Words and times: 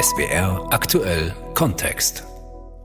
SWR 0.00 0.66
aktuell 0.70 1.34
Kontext. 1.52 2.24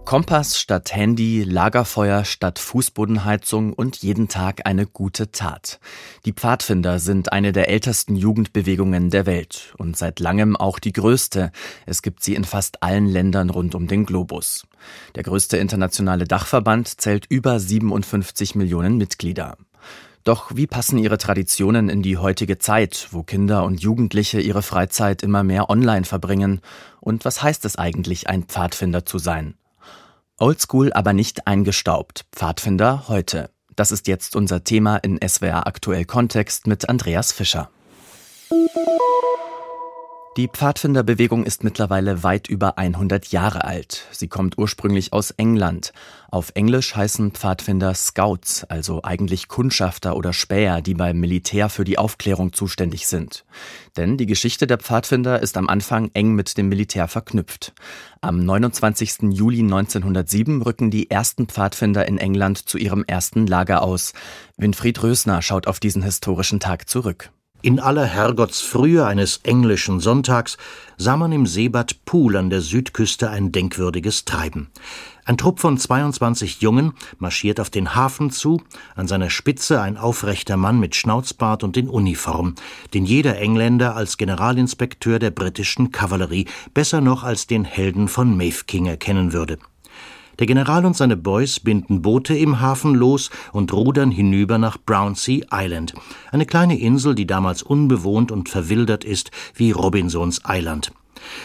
Kompass 0.03 0.59
statt 0.59 0.93
Handy, 0.93 1.43
Lagerfeuer 1.43 2.25
statt 2.25 2.59
Fußbodenheizung 2.59 3.71
und 3.71 3.95
jeden 3.97 4.27
Tag 4.27 4.65
eine 4.65 4.85
gute 4.85 5.31
Tat. 5.31 5.79
Die 6.25 6.33
Pfadfinder 6.33 6.99
sind 6.99 7.31
eine 7.31 7.53
der 7.53 7.69
ältesten 7.69 8.17
Jugendbewegungen 8.17 9.11
der 9.11 9.25
Welt 9.25 9.73
und 9.77 9.95
seit 9.95 10.19
langem 10.19 10.57
auch 10.57 10.77
die 10.77 10.91
größte. 10.91 11.53
Es 11.85 12.01
gibt 12.01 12.21
sie 12.21 12.35
in 12.35 12.43
fast 12.43 12.83
allen 12.83 13.07
Ländern 13.07 13.49
rund 13.49 13.75
um 13.75 13.87
den 13.87 14.05
Globus. 14.05 14.67
Der 15.15 15.23
größte 15.23 15.55
internationale 15.55 16.25
Dachverband 16.25 16.99
zählt 16.99 17.27
über 17.29 17.61
57 17.61 18.55
Millionen 18.55 18.97
Mitglieder. 18.97 19.55
Doch 20.25 20.55
wie 20.55 20.65
passen 20.65 20.97
ihre 20.97 21.19
Traditionen 21.19 21.87
in 21.87 22.01
die 22.01 22.17
heutige 22.17 22.57
Zeit, 22.57 23.09
wo 23.11 23.21
Kinder 23.21 23.63
und 23.63 23.79
Jugendliche 23.79 24.41
ihre 24.41 24.63
Freizeit 24.63 25.21
immer 25.21 25.43
mehr 25.43 25.69
online 25.69 26.03
verbringen? 26.03 26.61
Und 26.99 27.25
was 27.25 27.43
heißt 27.43 27.63
es 27.63 27.75
eigentlich, 27.75 28.27
ein 28.27 28.43
Pfadfinder 28.43 29.05
zu 29.05 29.19
sein? 29.19 29.53
Oldschool, 30.39 30.91
aber 30.93 31.13
nicht 31.13 31.45
eingestaubt. 31.45 32.25
Pfadfinder 32.31 33.07
heute. 33.07 33.51
Das 33.75 33.91
ist 33.91 34.07
jetzt 34.07 34.35
unser 34.35 34.63
Thema 34.63 34.97
in 34.97 35.19
SWR 35.25 35.67
Aktuell 35.67 36.05
Kontext 36.05 36.65
mit 36.65 36.89
Andreas 36.89 37.31
Fischer. 37.31 37.69
Die 40.37 40.49
Pfadfinderbewegung 40.49 41.45
ist 41.45 41.63
mittlerweile 41.63 42.21
weit 42.21 42.49
über 42.49 42.77
100 42.77 43.27
Jahre 43.27 43.63
alt. 43.63 44.05
Sie 44.11 44.27
kommt 44.27 44.57
ursprünglich 44.57 45.13
aus 45.13 45.31
England. 45.31 45.93
Auf 46.29 46.51
Englisch 46.55 46.93
heißen 46.93 47.31
Pfadfinder 47.31 47.93
Scouts, 47.93 48.65
also 48.65 49.01
eigentlich 49.01 49.47
Kundschafter 49.47 50.17
oder 50.17 50.33
Späher, 50.33 50.81
die 50.81 50.93
beim 50.93 51.21
Militär 51.21 51.69
für 51.69 51.85
die 51.85 51.97
Aufklärung 51.97 52.51
zuständig 52.51 53.07
sind. 53.07 53.45
Denn 53.95 54.17
die 54.17 54.25
Geschichte 54.25 54.67
der 54.67 54.77
Pfadfinder 54.77 55.41
ist 55.41 55.55
am 55.55 55.69
Anfang 55.69 56.11
eng 56.13 56.33
mit 56.33 56.57
dem 56.57 56.67
Militär 56.67 57.07
verknüpft. 57.07 57.71
Am 58.19 58.43
29. 58.43 59.31
Juli 59.31 59.59
1907 59.59 60.61
rücken 60.61 60.91
die 60.91 61.09
ersten 61.09 61.47
Pfadfinder 61.47 62.09
in 62.09 62.17
England 62.17 62.57
zu 62.57 62.77
ihrem 62.77 63.05
ersten 63.07 63.47
Lager 63.47 63.83
aus. 63.83 64.11
Winfried 64.57 65.01
Rösner 65.01 65.41
schaut 65.41 65.65
auf 65.65 65.79
diesen 65.79 66.03
historischen 66.03 66.59
Tag 66.59 66.89
zurück. 66.89 67.31
In 67.65 67.79
aller 67.79 68.05
Herrgottsfrühe 68.05 69.07
eines 69.07 69.37
englischen 69.37 69.99
Sonntags 69.99 70.57
sah 70.97 71.17
man 71.17 71.31
im 71.31 71.47
Seebad 71.47 72.05
Pool 72.05 72.35
an 72.35 72.51
der 72.51 72.61
Südküste 72.61 73.31
ein 73.31 73.51
denkwürdiges 73.51 74.23
Treiben. 74.23 74.69
Ein 75.25 75.39
Trupp 75.39 75.59
von 75.59 75.75
22 75.75 76.61
Jungen 76.61 76.93
marschiert 77.17 77.59
auf 77.59 77.71
den 77.71 77.95
Hafen 77.95 78.29
zu, 78.29 78.61
an 78.93 79.07
seiner 79.07 79.31
Spitze 79.31 79.81
ein 79.81 79.97
aufrechter 79.97 80.57
Mann 80.57 80.79
mit 80.79 80.95
Schnauzbart 80.95 81.63
und 81.63 81.75
in 81.75 81.89
Uniform, 81.89 82.53
den 82.93 83.03
jeder 83.03 83.39
Engländer 83.39 83.95
als 83.95 84.17
Generalinspekteur 84.17 85.17
der 85.17 85.31
britischen 85.31 85.91
Kavallerie, 85.91 86.45
besser 86.75 87.01
noch 87.01 87.23
als 87.23 87.47
den 87.47 87.65
Helden 87.65 88.09
von 88.09 88.37
Mafeking 88.37 88.85
erkennen 88.85 89.33
würde. 89.33 89.57
Der 90.39 90.47
General 90.47 90.85
und 90.85 90.95
seine 90.95 91.17
Boys 91.17 91.59
binden 91.59 92.01
Boote 92.01 92.37
im 92.37 92.59
Hafen 92.59 92.93
los 92.93 93.29
und 93.51 93.71
rudern 93.73 94.11
hinüber 94.11 94.57
nach 94.57 94.77
Brownsea 94.83 95.45
Island, 95.51 95.93
eine 96.31 96.45
kleine 96.45 96.79
Insel, 96.79 97.15
die 97.15 97.27
damals 97.27 97.63
unbewohnt 97.63 98.31
und 98.31 98.49
verwildert 98.49 99.03
ist 99.03 99.31
wie 99.53 99.71
Robinsons 99.71 100.43
Eiland. 100.43 100.91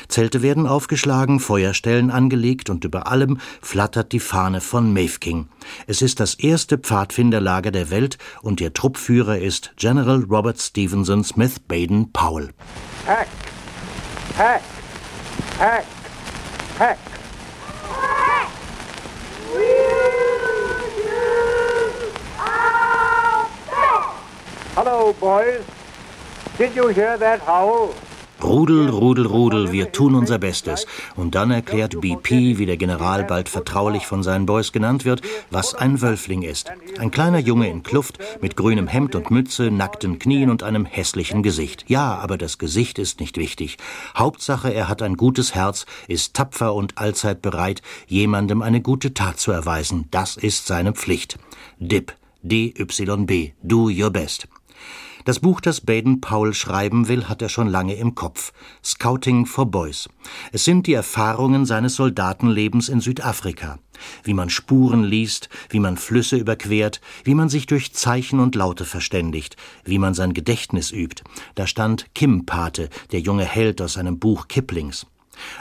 Zelte 0.09 0.43
werden 0.43 0.67
aufgeschlagen, 0.67 1.41
Feuerstellen 1.41 2.11
angelegt 2.11 2.71
und 2.71 2.85
über 2.85 3.07
allem 3.07 3.39
flattert 3.63 4.13
die 4.13 4.21
Fahne 4.21 4.61
von 4.61 4.93
Mafeking. 4.93 5.49
Es 5.87 6.03
ist 6.03 6.21
das 6.21 6.35
erste 6.35 6.79
Pfadfinderlager 6.79 7.71
der 7.71 7.91
Welt 7.91 8.19
und 8.43 8.61
ihr 8.61 8.75
Truppführer 8.75 9.39
ist 9.39 9.73
General 9.77 10.25
Robert 10.29 10.61
Stevenson 10.61 11.25
Smith 11.25 11.61
Baden 11.61 12.13
Powell. 12.13 12.51
Hack! 13.07 13.29
Hack! 14.37 14.63
Hack! 15.59 15.85
Hack! 16.79 16.99
Hello, 24.83 25.15
boys. 25.21 25.63
Did 26.57 26.75
you 26.75 26.89
hear 26.89 27.19
that 27.19 27.47
howl? 27.47 27.91
Rudel, 28.43 28.89
Rudel, 28.89 29.27
Rudel, 29.27 29.73
wir 29.73 29.93
tun 29.93 30.15
unser 30.15 30.39
Bestes. 30.39 30.87
Und 31.17 31.35
dann 31.35 31.51
erklärt 31.51 32.01
BP, 32.01 32.57
wie 32.57 32.65
der 32.65 32.79
General 32.79 33.25
bald 33.25 33.51
vertraulich 33.51 34.07
von 34.07 34.23
seinen 34.23 34.47
Boys 34.47 34.73
genannt 34.73 35.05
wird, 35.05 35.21
was 35.51 35.75
ein 35.75 36.01
Wölfling 36.01 36.41
ist. 36.41 36.71
Ein 36.99 37.11
kleiner 37.11 37.41
Junge 37.41 37.69
in 37.69 37.83
Kluft, 37.83 38.21
mit 38.41 38.57
grünem 38.57 38.89
Hemd 38.89 39.15
und 39.17 39.31
Mütze, 39.31 39.71
nackten 39.71 40.19
Knien 40.19 40.49
und 40.49 40.63
einem 40.63 40.87
hässlichen 40.87 41.43
Gesicht. 41.43 41.85
Ja, 41.89 42.15
aber 42.15 42.39
das 42.39 42.57
Gesicht 42.57 42.99
ist 42.99 43.21
nicht 43.21 43.37
wichtig. 43.37 43.77
Hauptsache, 44.17 44.73
er 44.73 44.89
hat 44.89 45.03
ein 45.03 45.19
gutes 45.19 45.55
Herz, 45.55 45.85
ist 46.09 46.33
tapfer 46.33 46.73
und 46.73 46.97
allzeit 46.97 47.43
bereit, 47.43 47.83
jemandem 48.07 48.63
eine 48.63 48.81
gute 48.81 49.13
Tat 49.13 49.39
zu 49.39 49.53
erweisen. 49.53 50.09
Das 50.11 50.39
ist 50.39 50.67
seine 50.67 50.95
Pflicht. 50.95 51.39
DIP. 51.79 52.15
D-Y-B. 52.43 53.53
Do 53.63 53.91
your 53.91 54.09
best. 54.09 54.49
Das 55.25 55.41
Buch, 55.41 55.61
das 55.61 55.83
Baden-Powell 55.83 56.55
schreiben 56.55 57.09
will, 57.09 57.29
hat 57.29 57.43
er 57.43 57.49
schon 57.49 57.69
lange 57.69 57.95
im 57.95 58.15
Kopf. 58.15 58.53
Scouting 58.83 59.45
for 59.47 59.67
Boys. 59.67 60.09
Es 60.53 60.65
sind 60.65 60.87
die 60.87 60.95
Erfahrungen 60.95 61.67
seines 61.67 61.97
Soldatenlebens 61.97 62.89
in 62.89 63.01
Südafrika. 63.01 63.79
Wie 64.25 64.33
man 64.33 64.49
Spuren 64.49 65.05
liest, 65.05 65.51
wie 65.69 65.81
man 65.81 65.99
Flüsse 65.99 66.37
überquert, 66.37 67.01
wie 67.25 67.35
man 67.35 67.51
sich 67.51 67.67
durch 67.67 67.93
Zeichen 67.93 68.41
und 68.41 68.55
Laute 68.55 68.87
verständigt, 68.87 69.57
wie 69.85 69.99
man 69.99 70.15
sein 70.15 70.33
Gedächtnis 70.33 70.91
übt. 70.91 71.23
Da 71.55 71.67
stand 71.67 72.15
Kim 72.15 72.47
Pate, 72.47 72.89
der 73.13 73.21
junge 73.21 73.45
Held 73.45 73.83
aus 73.83 73.95
seinem 73.95 74.19
Buch 74.19 74.49
Kiplings. 74.49 75.07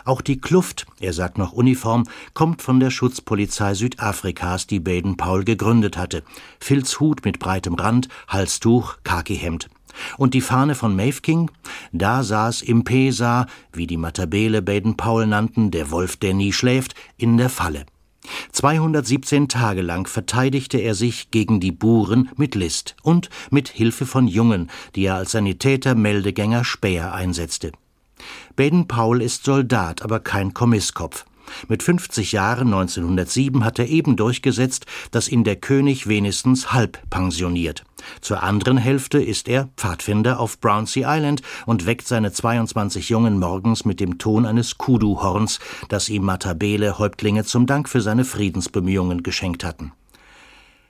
Auch 0.05 0.21
die 0.21 0.39
Kluft, 0.39 0.85
er 0.99 1.13
sagt 1.13 1.37
noch 1.37 1.53
Uniform, 1.53 2.05
kommt 2.33 2.61
von 2.61 2.79
der 2.79 2.89
Schutzpolizei 2.89 3.73
Südafrikas, 3.73 4.67
die 4.67 4.79
Baden-Powell 4.79 5.43
gegründet 5.43 5.97
hatte. 5.97 6.23
Filzhut 6.59 7.25
mit 7.25 7.39
breitem 7.39 7.75
Rand, 7.75 8.09
Halstuch, 8.27 8.97
Khakihemd. 9.03 9.69
Und 10.17 10.33
die 10.33 10.41
Fahne 10.41 10.75
von 10.75 10.95
Mafeking? 10.95 11.51
Da 11.91 12.23
saß 12.23 12.61
Impesa, 12.61 13.47
wie 13.73 13.87
die 13.87 13.97
Matabele 13.97 14.61
Baden-Powell 14.61 15.27
nannten, 15.27 15.71
der 15.71 15.91
Wolf, 15.91 16.17
der 16.17 16.33
nie 16.33 16.53
schläft, 16.53 16.95
in 17.17 17.37
der 17.37 17.49
Falle. 17.49 17.85
217 18.51 19.47
Tage 19.47 19.81
lang 19.81 20.07
verteidigte 20.07 20.77
er 20.77 20.93
sich 20.93 21.31
gegen 21.31 21.59
die 21.59 21.71
Buren 21.71 22.29
mit 22.35 22.55
List 22.55 22.95
und 23.01 23.29
mit 23.49 23.69
Hilfe 23.69 24.05
von 24.05 24.27
Jungen, 24.27 24.69
die 24.95 25.05
er 25.05 25.15
als 25.15 25.31
Sanitäter, 25.31 25.95
Meldegänger, 25.95 26.63
Späher 26.63 27.13
einsetzte. 27.13 27.71
Baden-Powell 28.55 29.21
ist 29.21 29.45
Soldat, 29.45 30.01
aber 30.01 30.19
kein 30.19 30.53
Kommisskopf. 30.53 31.25
Mit 31.67 31.83
50 31.83 32.31
Jahren 32.31 32.67
1907 32.67 33.63
hat 33.63 33.79
er 33.79 33.87
eben 33.87 34.15
durchgesetzt, 34.15 34.85
dass 35.11 35.27
ihn 35.27 35.43
der 35.43 35.55
König 35.55 36.07
wenigstens 36.07 36.71
halb 36.71 36.99
pensioniert. 37.09 37.83
Zur 38.21 38.43
anderen 38.43 38.77
Hälfte 38.77 39.21
ist 39.21 39.47
er 39.47 39.69
Pfadfinder 39.75 40.39
auf 40.39 40.59
Brownsea 40.59 41.15
Island 41.15 41.41
und 41.65 41.85
weckt 41.85 42.07
seine 42.07 42.31
22 42.31 43.09
Jungen 43.09 43.39
morgens 43.39 43.85
mit 43.85 43.99
dem 43.99 44.17
Ton 44.17 44.45
eines 44.45 44.77
Kudu-Horns, 44.77 45.59
das 45.89 46.09
ihm 46.09 46.23
Matabele 46.23 46.97
Häuptlinge 46.97 47.43
zum 47.43 47.65
Dank 47.65 47.89
für 47.89 48.01
seine 48.01 48.25
Friedensbemühungen 48.25 49.23
geschenkt 49.23 49.63
hatten. 49.63 49.91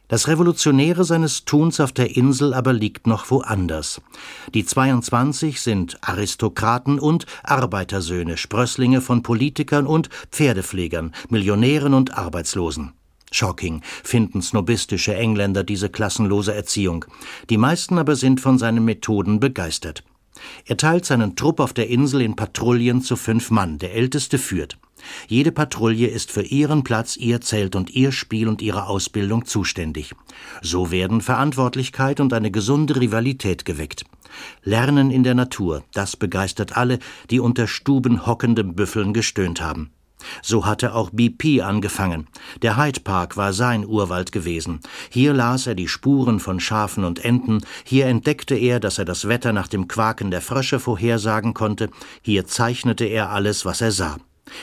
Das 0.09 0.27
Revolutionäre 0.27 1.03
seines 1.03 1.45
Tuns 1.45 1.79
auf 1.79 1.91
der 1.91 2.17
Insel 2.17 2.55
aber 2.55 2.73
liegt 2.73 3.05
noch 3.05 3.29
woanders. 3.29 4.01
Die 4.55 4.65
22 4.65 5.61
sind 5.61 5.99
Aristokraten 6.01 6.97
und 6.97 7.27
Arbeitersöhne, 7.43 8.35
Sprösslinge 8.35 9.01
von 9.01 9.21
Politikern 9.21 9.85
und 9.85 10.09
Pferdepflegern, 10.31 11.13
Millionären 11.29 11.93
und 11.93 12.17
Arbeitslosen. 12.17 12.93
Shocking 13.31 13.83
finden 14.03 14.41
snobistische 14.41 15.15
Engländer 15.15 15.63
diese 15.63 15.89
klassenlose 15.89 16.55
Erziehung. 16.55 17.05
Die 17.51 17.57
meisten 17.57 17.99
aber 17.99 18.15
sind 18.15 18.41
von 18.41 18.57
seinen 18.57 18.83
Methoden 18.83 19.39
begeistert. 19.39 20.03
Er 20.65 20.77
teilt 20.77 21.05
seinen 21.05 21.35
Trupp 21.35 21.59
auf 21.59 21.73
der 21.73 21.89
Insel 21.89 22.21
in 22.21 22.35
Patrouillen 22.35 23.01
zu 23.01 23.15
fünf 23.15 23.51
Mann, 23.51 23.77
der 23.77 23.93
älteste 23.93 24.37
führt. 24.37 24.77
Jede 25.27 25.51
Patrouille 25.51 26.07
ist 26.07 26.31
für 26.31 26.41
ihren 26.41 26.83
Platz, 26.83 27.15
ihr 27.15 27.41
Zelt 27.41 27.75
und 27.75 27.89
ihr 27.91 28.11
Spiel 28.11 28.47
und 28.47 28.61
ihre 28.61 28.87
Ausbildung 28.87 29.45
zuständig. 29.45 30.13
So 30.61 30.91
werden 30.91 31.21
Verantwortlichkeit 31.21 32.19
und 32.19 32.33
eine 32.33 32.51
gesunde 32.51 32.99
Rivalität 32.99 33.65
geweckt. 33.65 34.03
Lernen 34.63 35.11
in 35.11 35.23
der 35.23 35.35
Natur, 35.35 35.83
das 35.93 36.15
begeistert 36.15 36.77
alle, 36.77 36.99
die 37.29 37.39
unter 37.39 37.67
stubenhockenden 37.67 38.75
Büffeln 38.75 39.13
gestöhnt 39.13 39.61
haben. 39.61 39.91
So 40.41 40.65
hatte 40.65 40.93
auch 40.93 41.09
BP 41.11 41.61
angefangen. 41.61 42.27
Der 42.61 42.77
Hyde 42.77 43.01
Park 43.01 43.37
war 43.37 43.53
sein 43.53 43.85
Urwald 43.85 44.31
gewesen. 44.31 44.79
Hier 45.09 45.33
las 45.33 45.67
er 45.67 45.75
die 45.75 45.87
Spuren 45.87 46.39
von 46.39 46.59
Schafen 46.59 47.03
und 47.03 47.23
Enten, 47.23 47.61
hier 47.83 48.05
entdeckte 48.05 48.55
er, 48.55 48.79
dass 48.79 48.97
er 48.97 49.05
das 49.05 49.27
Wetter 49.27 49.53
nach 49.53 49.67
dem 49.67 49.87
Quaken 49.87 50.31
der 50.31 50.41
Frösche 50.41 50.79
vorhersagen 50.79 51.53
konnte, 51.53 51.89
hier 52.21 52.45
zeichnete 52.45 53.05
er 53.05 53.29
alles, 53.29 53.65
was 53.65 53.81
er 53.81 53.91
sah. 53.91 54.17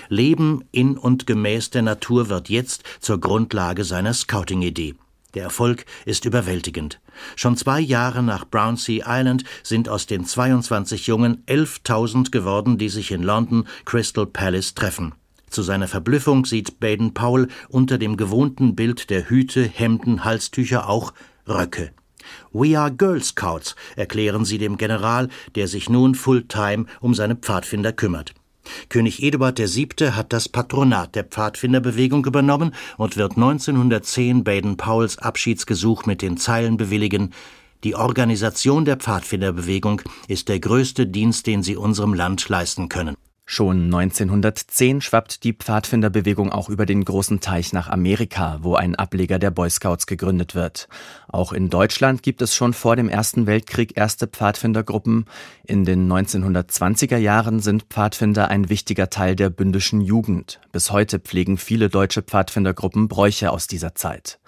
Leben 0.09 0.65
in 0.73 0.97
und 0.99 1.27
gemäß 1.27 1.71
der 1.71 1.83
Natur 1.83 2.29
wird 2.29 2.49
jetzt 2.49 2.83
zur 3.01 3.21
Grundlage 3.21 3.85
seiner 3.85 4.15
Scouting-Idee. 4.15 4.95
Der 5.35 5.45
Erfolg 5.45 5.85
ist 6.07 6.25
überwältigend. 6.25 6.99
Schon 7.35 7.57
zwei 7.57 7.79
Jahre 7.81 8.23
nach 8.23 8.49
Brownsea 8.49 9.05
Island 9.07 9.45
sind 9.63 9.89
aus 9.89 10.07
den 10.07 10.25
22 10.25 11.07
Jungen 11.07 11.45
11.000 11.47 12.31
geworden, 12.31 12.79
die 12.79 12.89
sich 12.89 13.11
in 13.11 13.23
London 13.23 13.69
Crystal 13.85 14.27
Palace 14.27 14.75
treffen. 14.75 15.15
Zu 15.51 15.63
seiner 15.63 15.89
Verblüffung 15.89 16.45
sieht 16.45 16.81
Baden 16.81 17.15
Powell 17.15 17.49
unter 17.69 17.99
dem 17.99 18.17
gewohnten 18.17 18.75
Bild 18.75 19.11
der 19.11 19.31
Hüte, 19.31 19.65
Hemden, 19.65 20.25
Halstücher 20.25 20.89
auch 20.89 21.13
Röcke. 21.49 21.93
We 22.53 22.79
are 22.79 22.93
Girl 22.93 23.23
Scouts, 23.23 23.77
erklären 23.95 24.45
sie 24.45 24.59
dem 24.59 24.77
General, 24.77 25.29
der 25.55 25.69
sich 25.69 25.89
nun 25.89 26.15
fulltime 26.15 26.87
um 27.01 27.15
seine 27.15 27.37
Pfadfinder 27.37 27.93
kümmert. 27.93 28.35
König 28.89 29.23
Eduard 29.23 29.59
VII. 29.59 30.13
hat 30.13 30.33
das 30.33 30.49
Patronat 30.49 31.15
der 31.15 31.25
Pfadfinderbewegung 31.25 32.25
übernommen 32.27 32.75
und 32.97 33.17
wird 33.17 33.37
1910 33.37 34.43
Baden-Powells 34.43 35.19
Abschiedsgesuch 35.19 36.07
mit 36.07 36.21
den 36.21 36.37
Zeilen 36.37 36.77
bewilligen 36.77 37.33
Die 37.85 37.95
Organisation 37.95 38.85
der 38.85 38.97
Pfadfinderbewegung 38.97 40.03
ist 40.27 40.49
der 40.49 40.59
größte 40.59 41.07
Dienst, 41.07 41.47
den 41.47 41.63
Sie 41.63 41.77
unserem 41.77 42.15
Land 42.15 42.49
leisten 42.49 42.89
können. 42.89 43.17
Schon 43.49 43.85
1910 43.85 45.01
schwappt 45.01 45.45
die 45.45 45.53
Pfadfinderbewegung 45.53 46.51
auch 46.51 46.69
über 46.69 46.85
den 46.85 47.05
großen 47.05 47.39
Teich 47.39 47.73
nach 47.73 47.89
Amerika, 47.89 48.59
wo 48.63 48.75
ein 48.75 48.97
Ableger 48.97 49.39
der 49.39 49.53
Boy 49.53 49.71
Scouts 49.71 50.09
gegründet 50.09 50.57
wird. 50.57 50.89
Auch 51.29 51.53
in 51.53 51.71
Deutschland 51.71 52.25
gibt 52.25 52.43
es 52.43 52.57
schon 52.57 52.75
vor 52.75 52.97
dem 52.97 53.09
Ersten 53.09 53.47
Weltkrieg 53.47 53.97
erste 53.97 54.27
Pfadfindergruppen. 54.27 55.27
In 55.65 55.85
den 55.85 56.11
1920er 56.11 57.19
Jahren 57.19 57.61
sind 57.61 57.85
Pfadfinder 57.85 58.49
ein 58.49 58.69
wichtiger 58.69 59.11
Teil 59.11 59.37
der 59.37 59.49
bündischen 59.49 60.01
Jugend. 60.01 60.61
Bis 60.73 60.91
heute 60.91 61.21
pflegen 61.21 61.57
viele 61.57 61.89
deutsche 61.89 62.23
Pfadfindergruppen 62.23 63.07
Bräuche 63.07 63.53
aus 63.53 63.69
dieser 63.69 63.95
Zeit. 63.95 64.41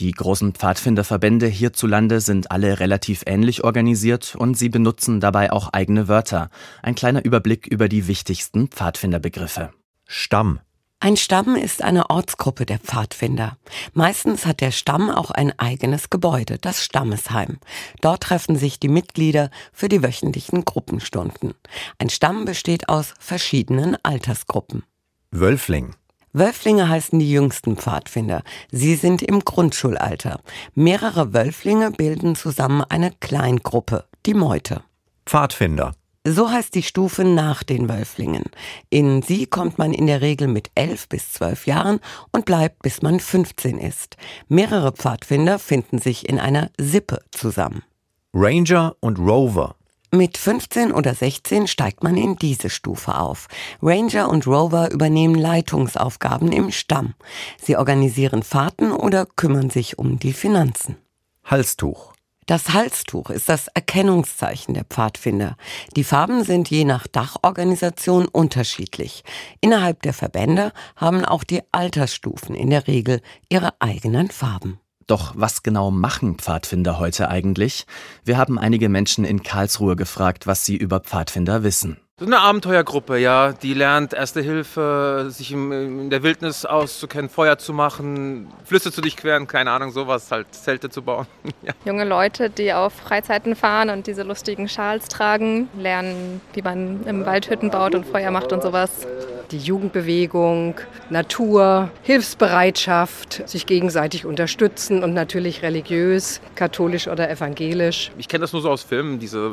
Die 0.00 0.10
großen 0.10 0.54
Pfadfinderverbände 0.54 1.46
hierzulande 1.46 2.20
sind 2.20 2.50
alle 2.50 2.80
relativ 2.80 3.22
ähnlich 3.26 3.62
organisiert 3.62 4.34
und 4.36 4.58
sie 4.58 4.68
benutzen 4.68 5.20
dabei 5.20 5.52
auch 5.52 5.68
eigene 5.72 6.08
Wörter. 6.08 6.50
Ein 6.82 6.96
kleiner 6.96 7.24
Überblick 7.24 7.68
über 7.68 7.88
die 7.88 8.08
wichtigsten 8.08 8.68
Pfadfinderbegriffe. 8.68 9.70
Stamm. 10.06 10.58
Ein 10.98 11.16
Stamm 11.16 11.54
ist 11.54 11.82
eine 11.82 12.08
Ortsgruppe 12.10 12.66
der 12.66 12.78
Pfadfinder. 12.78 13.58
Meistens 13.92 14.46
hat 14.46 14.60
der 14.60 14.70
Stamm 14.70 15.10
auch 15.10 15.30
ein 15.30 15.56
eigenes 15.58 16.10
Gebäude, 16.10 16.58
das 16.58 16.82
Stammesheim. 16.82 17.58
Dort 18.00 18.22
treffen 18.22 18.56
sich 18.56 18.80
die 18.80 18.88
Mitglieder 18.88 19.50
für 19.72 19.88
die 19.88 20.02
wöchentlichen 20.02 20.64
Gruppenstunden. 20.64 21.54
Ein 21.98 22.08
Stamm 22.08 22.46
besteht 22.46 22.88
aus 22.88 23.12
verschiedenen 23.20 23.96
Altersgruppen. 24.02 24.82
Wölfling. 25.30 25.94
Wölflinge 26.36 26.88
heißen 26.88 27.20
die 27.20 27.30
jüngsten 27.30 27.76
Pfadfinder. 27.76 28.42
Sie 28.72 28.96
sind 28.96 29.22
im 29.22 29.44
Grundschulalter. 29.44 30.40
Mehrere 30.74 31.32
Wölflinge 31.32 31.92
bilden 31.92 32.34
zusammen 32.34 32.82
eine 32.82 33.12
Kleingruppe, 33.20 34.04
die 34.26 34.34
Meute. 34.34 34.82
Pfadfinder. 35.26 35.92
So 36.26 36.50
heißt 36.50 36.74
die 36.74 36.82
Stufe 36.82 37.22
nach 37.22 37.62
den 37.62 37.88
Wölflingen. 37.88 38.46
In 38.90 39.22
sie 39.22 39.46
kommt 39.46 39.78
man 39.78 39.92
in 39.92 40.08
der 40.08 40.22
Regel 40.22 40.48
mit 40.48 40.72
elf 40.74 41.08
bis 41.08 41.32
zwölf 41.32 41.68
Jahren 41.68 42.00
und 42.32 42.46
bleibt, 42.46 42.82
bis 42.82 43.00
man 43.00 43.20
15 43.20 43.78
ist. 43.78 44.16
Mehrere 44.48 44.90
Pfadfinder 44.90 45.60
finden 45.60 45.98
sich 45.98 46.28
in 46.28 46.40
einer 46.40 46.70
Sippe 46.80 47.20
zusammen. 47.30 47.84
Ranger 48.32 48.96
und 48.98 49.20
Rover. 49.20 49.76
Mit 50.14 50.38
15 50.38 50.92
oder 50.92 51.12
16 51.12 51.66
steigt 51.66 52.04
man 52.04 52.16
in 52.16 52.36
diese 52.36 52.70
Stufe 52.70 53.16
auf. 53.16 53.48
Ranger 53.82 54.28
und 54.28 54.46
Rover 54.46 54.92
übernehmen 54.92 55.34
Leitungsaufgaben 55.34 56.52
im 56.52 56.70
Stamm. 56.70 57.14
Sie 57.60 57.76
organisieren 57.76 58.44
Fahrten 58.44 58.92
oder 58.92 59.26
kümmern 59.26 59.70
sich 59.70 59.98
um 59.98 60.20
die 60.20 60.32
Finanzen. 60.32 60.98
Halstuch. 61.42 62.12
Das 62.46 62.72
Halstuch 62.72 63.28
ist 63.30 63.48
das 63.48 63.66
Erkennungszeichen 63.66 64.74
der 64.74 64.84
Pfadfinder. 64.84 65.56
Die 65.96 66.04
Farben 66.04 66.44
sind 66.44 66.70
je 66.70 66.84
nach 66.84 67.08
Dachorganisation 67.08 68.28
unterschiedlich. 68.28 69.24
Innerhalb 69.60 70.02
der 70.02 70.14
Verbände 70.14 70.72
haben 70.94 71.24
auch 71.24 71.42
die 71.42 71.62
Altersstufen 71.72 72.54
in 72.54 72.70
der 72.70 72.86
Regel 72.86 73.20
ihre 73.48 73.72
eigenen 73.80 74.30
Farben. 74.30 74.78
Doch 75.06 75.32
was 75.36 75.62
genau 75.62 75.90
machen 75.90 76.38
Pfadfinder 76.38 76.98
heute 76.98 77.28
eigentlich? 77.28 77.86
Wir 78.24 78.38
haben 78.38 78.58
einige 78.58 78.88
Menschen 78.88 79.24
in 79.24 79.42
Karlsruhe 79.42 79.96
gefragt, 79.96 80.46
was 80.46 80.64
sie 80.64 80.76
über 80.76 81.00
Pfadfinder 81.00 81.62
wissen. 81.62 81.98
So 82.16 82.26
eine 82.26 82.38
Abenteuergruppe, 82.38 83.18
ja. 83.18 83.52
Die 83.52 83.74
lernt 83.74 84.14
Erste 84.14 84.40
Hilfe, 84.40 85.26
sich 85.30 85.50
in 85.50 86.10
der 86.10 86.22
Wildnis 86.22 86.64
auszukennen, 86.64 87.28
Feuer 87.28 87.58
zu 87.58 87.72
machen, 87.72 88.46
Flüsse 88.64 88.92
zu 88.92 89.00
durchqueren, 89.00 89.48
keine 89.48 89.72
Ahnung, 89.72 89.90
sowas, 89.90 90.30
halt 90.30 90.54
Zelte 90.54 90.90
zu 90.90 91.02
bauen. 91.02 91.26
ja. 91.62 91.72
Junge 91.84 92.04
Leute, 92.04 92.50
die 92.50 92.72
auf 92.72 92.92
Freizeiten 92.92 93.56
fahren 93.56 93.90
und 93.90 94.06
diese 94.06 94.22
lustigen 94.22 94.68
Schals 94.68 95.08
tragen, 95.08 95.68
lernen, 95.76 96.40
wie 96.52 96.62
man 96.62 97.04
im 97.04 97.26
Wald 97.26 97.50
Hütten 97.50 97.70
baut 97.70 97.96
und 97.96 98.06
Feuer 98.06 98.30
macht 98.30 98.52
und 98.52 98.62
sowas 98.62 99.08
die 99.54 99.60
Jugendbewegung, 99.60 100.74
Natur, 101.10 101.90
Hilfsbereitschaft, 102.02 103.48
sich 103.48 103.66
gegenseitig 103.66 104.26
unterstützen 104.26 105.04
und 105.04 105.14
natürlich 105.14 105.62
religiös, 105.62 106.40
katholisch 106.56 107.06
oder 107.06 107.30
evangelisch. 107.30 108.10
Ich 108.18 108.26
kenne 108.26 108.42
das 108.42 108.52
nur 108.52 108.62
so 108.62 108.70
aus 108.70 108.82
Filmen, 108.82 109.20
diese 109.20 109.50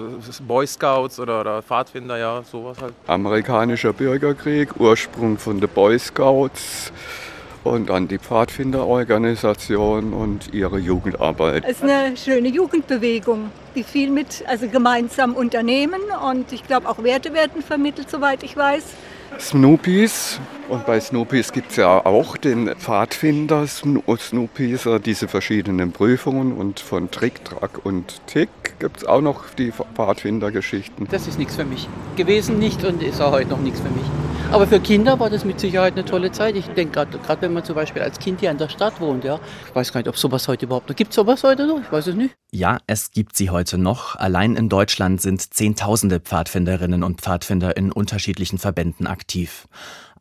Boy 0.48 0.66
Scouts 0.66 1.20
oder, 1.20 1.42
oder 1.42 1.62
Pfadfinder, 1.62 2.18
ja, 2.18 2.42
sowas 2.52 2.82
halt. 2.82 2.94
Amerikanischer 3.06 3.94
Bürgerkrieg, 3.94 4.80
Ursprung 4.80 5.38
von 5.38 5.60
den 5.60 5.70
Boy 5.70 6.00
Scouts 6.00 6.92
und 7.64 7.90
dann 7.90 8.08
die 8.08 8.18
Pfadfinderorganisation 8.18 10.14
und 10.14 10.52
ihre 10.52 10.80
Jugendarbeit. 10.80 11.64
Es 11.64 11.78
ist 11.78 11.84
eine 11.84 12.18
schöne 12.18 12.48
Jugendbewegung, 12.50 13.52
die 13.76 13.84
viel 13.84 14.10
mit, 14.10 14.44
also 14.48 14.68
gemeinsam 14.68 15.36
unternehmen 15.36 16.02
und 16.28 16.52
ich 16.54 16.64
glaube 16.64 16.90
auch 16.90 17.04
Werte 17.04 17.34
werden 17.34 17.62
vermittelt, 17.62 18.10
soweit 18.10 18.42
ich 18.42 18.58
weiß. 18.58 18.84
Snoopies. 19.40 20.40
Und 20.70 20.86
bei 20.86 21.00
Snoopies 21.00 21.52
gibt 21.52 21.72
es 21.72 21.78
ja 21.78 22.06
auch 22.06 22.38
den 22.38 22.74
Pfadfinder 22.76 23.68
Snoopies, 23.68 24.86
äh, 24.86 25.00
diese 25.00 25.28
verschiedenen 25.28 25.92
Prüfungen. 25.92 26.54
Und 26.54 26.80
von 26.80 27.12
Trick, 27.12 27.44
Track 27.44 27.86
und 27.86 28.22
Tick 28.28 28.50
gibt 28.80 28.98
es 28.98 29.06
auch 29.06 29.22
noch 29.22 29.50
die 29.58 29.72
Pfadfindergeschichten. 29.72 31.08
Das 31.12 31.28
ist 31.28 31.38
nichts 31.38 31.56
für 31.56 31.66
mich. 31.66 31.88
Gewesen 32.16 32.60
nicht 32.60 32.84
und 32.86 33.04
ist 33.04 33.22
auch 33.22 33.32
heute 33.32 33.50
noch 33.50 33.60
nichts 33.60 33.82
für 33.82 33.90
mich. 33.90 34.06
Aber 34.52 34.68
für 34.68 34.82
Kinder 34.82 35.18
war 35.18 35.30
das 35.30 35.46
mit 35.46 35.62
Sicherheit 35.62 35.94
eine 35.94 36.04
tolle 36.04 36.30
Zeit. 36.34 36.58
Ich 36.58 36.68
denke 36.68 37.06
gerade, 37.08 37.42
wenn 37.42 37.54
man 37.54 37.64
zum 37.64 37.74
Beispiel 37.74 38.02
als 38.02 38.20
Kind 38.20 38.42
hier 38.42 38.52
in 38.52 38.58
der 38.58 38.68
Stadt 38.68 39.00
wohnt, 39.00 39.24
ja. 39.24 39.40
Ich 39.70 39.74
weiß 39.74 39.94
gar 39.94 40.02
nicht, 40.02 40.10
ob 40.10 40.18
sowas 40.18 40.46
heute 40.50 40.66
überhaupt 40.66 40.90
noch 40.90 40.96
gibt. 40.96 41.14
sowas 41.14 41.42
heute 41.44 41.66
noch? 41.66 41.80
Ich 41.80 41.90
weiß 41.90 42.08
es 42.08 42.16
nicht. 42.16 42.36
Ja, 42.52 42.80
es 42.86 43.12
gibt 43.12 43.38
sie 43.38 43.50
heute 43.50 43.78
noch. 43.78 44.18
Allein 44.18 44.58
in 44.58 44.68
Deutschland 44.68 45.22
sind 45.22 45.54
Zehntausende 45.54 46.20
Pfadfinderinnen 46.20 47.02
und 47.02 47.22
Pfadfinder 47.22 47.78
in 47.78 47.94
unterschiedlichen 47.94 48.58
Verbänden 48.58 49.08
aktiv. 49.08 49.70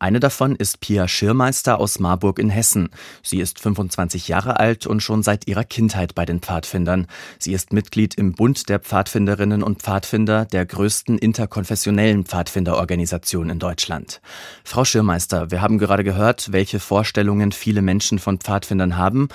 Eine 0.01 0.19
davon 0.19 0.55
ist 0.55 0.79
Pia 0.79 1.07
Schirmeister 1.07 1.79
aus 1.79 1.99
Marburg 1.99 2.39
in 2.39 2.49
Hessen. 2.49 2.89
Sie 3.21 3.39
ist 3.39 3.59
25 3.59 4.29
Jahre 4.29 4.59
alt 4.59 4.87
und 4.87 5.03
schon 5.03 5.21
seit 5.21 5.47
ihrer 5.47 5.63
Kindheit 5.63 6.15
bei 6.15 6.25
den 6.25 6.39
Pfadfindern. 6.39 7.05
Sie 7.37 7.53
ist 7.53 7.71
Mitglied 7.71 8.15
im 8.15 8.31
Bund 8.31 8.67
der 8.67 8.79
Pfadfinderinnen 8.79 9.61
und 9.61 9.83
Pfadfinder, 9.83 10.45
der 10.45 10.65
größten 10.65 11.19
interkonfessionellen 11.19 12.25
Pfadfinderorganisation 12.25 13.51
in 13.51 13.59
Deutschland. 13.59 14.21
Frau 14.63 14.85
Schirmeister, 14.85 15.51
wir 15.51 15.61
haben 15.61 15.77
gerade 15.77 16.03
gehört, 16.03 16.51
welche 16.51 16.79
Vorstellungen 16.79 17.51
viele 17.51 17.83
Menschen 17.83 18.17
von 18.17 18.39
Pfadfindern 18.39 18.97
haben. 18.97 19.27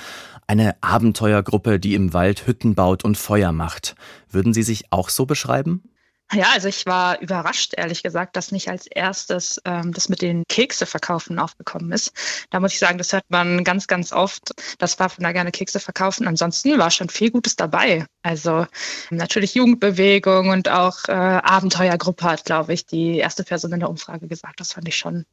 Eine 0.48 0.74
Abenteuergruppe, 0.80 1.78
die 1.78 1.94
im 1.94 2.12
Wald 2.12 2.48
Hütten 2.48 2.74
baut 2.74 3.04
und 3.04 3.16
Feuer 3.16 3.52
macht. 3.52 3.94
Würden 4.28 4.52
Sie 4.52 4.64
sich 4.64 4.86
auch 4.90 5.10
so 5.10 5.26
beschreiben? 5.26 5.84
Ja, 6.32 6.46
also 6.52 6.66
ich 6.66 6.86
war 6.86 7.20
überrascht, 7.20 7.74
ehrlich 7.76 8.02
gesagt, 8.02 8.34
dass 8.34 8.50
nicht 8.50 8.68
als 8.68 8.88
erstes 8.88 9.60
ähm, 9.64 9.92
das 9.92 10.08
mit 10.08 10.22
den 10.22 10.42
Kekse 10.48 10.84
verkaufen 10.84 11.38
aufgekommen 11.38 11.92
ist. 11.92 12.12
Da 12.50 12.58
muss 12.58 12.72
ich 12.72 12.80
sagen, 12.80 12.98
das 12.98 13.12
hört 13.12 13.24
man 13.28 13.62
ganz, 13.62 13.86
ganz 13.86 14.12
oft, 14.12 14.50
dass 14.78 14.96
Pfadfinder 14.96 15.32
gerne 15.32 15.52
Kekse 15.52 15.78
verkaufen. 15.78 16.26
Ansonsten 16.26 16.78
war 16.78 16.90
schon 16.90 17.10
viel 17.10 17.30
Gutes 17.30 17.54
dabei. 17.54 18.06
Also 18.22 18.66
natürlich 19.10 19.54
Jugendbewegung 19.54 20.48
und 20.48 20.68
auch 20.68 21.04
äh, 21.06 21.12
Abenteuergruppe 21.12 22.24
hat, 22.24 22.44
glaube 22.44 22.74
ich, 22.74 22.86
die 22.86 23.18
erste 23.18 23.44
Person 23.44 23.72
in 23.72 23.80
der 23.80 23.90
Umfrage 23.90 24.26
gesagt. 24.26 24.58
Das 24.58 24.72
fand 24.72 24.88
ich 24.88 24.96
schon 24.96 25.26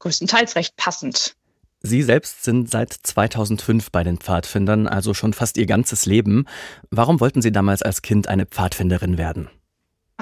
größtenteils 0.00 0.56
recht 0.56 0.76
passend. 0.76 1.36
Sie 1.84 2.02
selbst 2.02 2.42
sind 2.42 2.68
seit 2.68 2.92
2005 2.92 3.92
bei 3.92 4.02
den 4.02 4.18
Pfadfindern, 4.18 4.88
also 4.88 5.14
schon 5.14 5.34
fast 5.34 5.56
Ihr 5.56 5.66
ganzes 5.66 6.04
Leben. 6.04 6.46
Warum 6.90 7.20
wollten 7.20 7.42
Sie 7.42 7.52
damals 7.52 7.82
als 7.82 8.02
Kind 8.02 8.28
eine 8.28 8.46
Pfadfinderin 8.46 9.18
werden? 9.18 9.50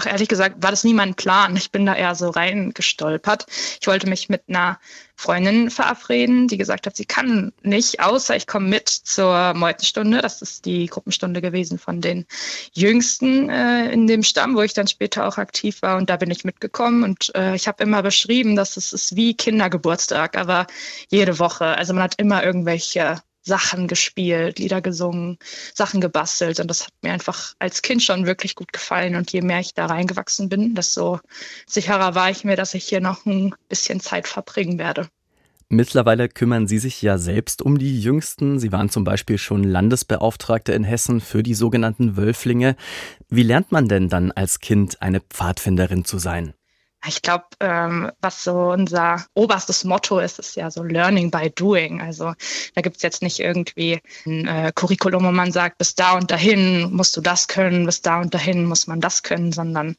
Ach, 0.01 0.07
ehrlich 0.07 0.29
gesagt, 0.29 0.63
war 0.63 0.71
das 0.71 0.83
nie 0.83 0.95
mein 0.95 1.15
Plan. 1.15 1.55
Ich 1.57 1.73
bin 1.73 1.85
da 1.85 1.95
eher 1.95 2.15
so 2.15 2.31
reingestolpert. 2.31 3.45
Ich 3.83 3.87
wollte 3.87 4.09
mich 4.09 4.31
mit 4.31 4.45
einer 4.49 4.79
Freundin 5.15 5.71
verabreden, 5.71 6.49
die 6.49 6.57
gesagt 6.57 6.87
hat, 6.87 6.97
sie 6.97 7.05
kann 7.05 7.53
nicht, 7.63 8.01
außer 8.01 8.35
ich 8.35 8.47
komme 8.47 8.67
mit 8.67 8.89
zur 8.89 9.53
Meutenstunde. 9.53 10.23
Das 10.23 10.41
ist 10.41 10.65
die 10.65 10.87
Gruppenstunde 10.87 11.43
gewesen 11.43 11.79
von 11.79 12.01
den 12.01 12.25
Jüngsten 12.73 13.51
äh, 13.51 13.93
in 13.93 14.07
dem 14.07 14.23
Stamm, 14.23 14.57
wo 14.57 14.63
ich 14.63 14.73
dann 14.73 14.89
später 14.89 15.29
auch 15.29 15.37
aktiv 15.37 15.83
war. 15.83 15.99
Und 15.99 16.09
da 16.09 16.17
bin 16.17 16.31
ich 16.31 16.45
mitgekommen. 16.45 17.05
Und 17.05 17.31
äh, 17.35 17.55
ich 17.55 17.69
habe 17.69 17.83
immer 17.83 18.03
beschrieben, 18.03 18.57
dass 18.57 18.79
es 18.79 18.95
ist 18.95 19.17
wie 19.17 19.35
Kindergeburtstag, 19.35 20.39
aber 20.39 20.67
jede 21.11 21.39
Woche. 21.39 21.67
Also 21.67 21.93
man 21.93 22.05
hat 22.05 22.15
immer 22.17 22.43
irgendwelche 22.43 23.21
Sachen 23.43 23.89
gespielt, 23.89 24.59
Lieder 24.59 24.81
gesungen, 24.81 25.39
Sachen 25.75 26.01
gebastelt. 26.01 26.61
Und 26.61 26.69
das 26.69 26.85
hat 26.85 26.93
mir 27.03 27.13
einfach 27.13 27.55
als 27.59 27.83
Kind 27.83 28.03
schon 28.03 28.27
wirklich 28.27 28.55
gut 28.55 28.73
gefallen. 28.73 29.15
Und 29.15 29.33
je 29.33 29.43
mehr 29.43 29.61
ich 29.61 29.75
da 29.75 29.87
reingewachsen 29.87 30.49
bin, 30.49 30.75
desto 30.75 31.21
sicherer 31.67 32.15
war 32.15 32.31
ich 32.31 32.45
mir, 32.45 32.57
dass 32.57 32.75
ich 32.75 32.85
hier 32.85 33.01
noch 33.01 33.27
ein 33.27 33.55
bisschen 33.69 34.01
Zeit 34.01 34.29
verbringen 34.29 34.79
werde. 34.79 35.09
Mittlerweile 35.73 36.29
kümmern 36.29 36.67
Sie 36.67 36.79
sich 36.79 37.01
ja 37.01 37.17
selbst 37.17 37.63
um 37.63 37.79
die 37.79 38.01
Jüngsten. 38.01 38.59
Sie 38.59 38.73
waren 38.73 38.89
zum 38.89 39.05
Beispiel 39.05 39.39
schon 39.39 39.63
Landesbeauftragte 39.63 40.73
in 40.73 40.83
Hessen 40.83 41.21
für 41.21 41.45
die 41.45 41.55
sogenannten 41.55 42.17
Wölflinge. 42.17 42.75
Wie 43.29 43.45
lernt 43.45 43.71
man 43.71 43.87
denn 43.87 44.09
dann 44.09 44.33
als 44.33 44.59
Kind 44.59 45.01
eine 45.01 45.21
Pfadfinderin 45.21 46.05
zu 46.05 46.19
sein? 46.19 46.55
Ich 47.07 47.23
glaube, 47.23 47.47
ähm, 47.61 48.11
was 48.21 48.45
so 48.45 48.53
unser 48.73 49.25
oberstes 49.35 49.85
Motto 49.85 50.19
ist, 50.19 50.39
ist 50.39 50.57
ja 50.57 50.71
so 50.71 50.83
Learning 50.83 51.31
by 51.31 51.51
Doing. 51.51 52.03
Also 52.03 52.35
da 52.75 52.83
gibt's 52.83 53.03
jetzt 53.03 53.23
nicht 53.23 53.41
irgendwie 53.41 54.01
ein 54.27 54.47
äh, 54.47 54.73
Curriculum, 54.75 55.25
wo 55.25 55.31
man 55.31 55.51
sagt, 55.51 55.79
bis 55.79 55.95
da 55.95 56.13
und 56.13 56.31
dahin 56.31 56.93
musst 56.93 57.17
du 57.17 57.23
das 57.23 57.49
können, 57.49 57.87
bis 57.87 58.03
da 58.03 58.21
und 58.21 58.35
dahin 58.35 58.67
muss 58.67 58.87
man 58.87 59.01
das 59.01 59.23
können, 59.23 59.51
sondern 59.51 59.97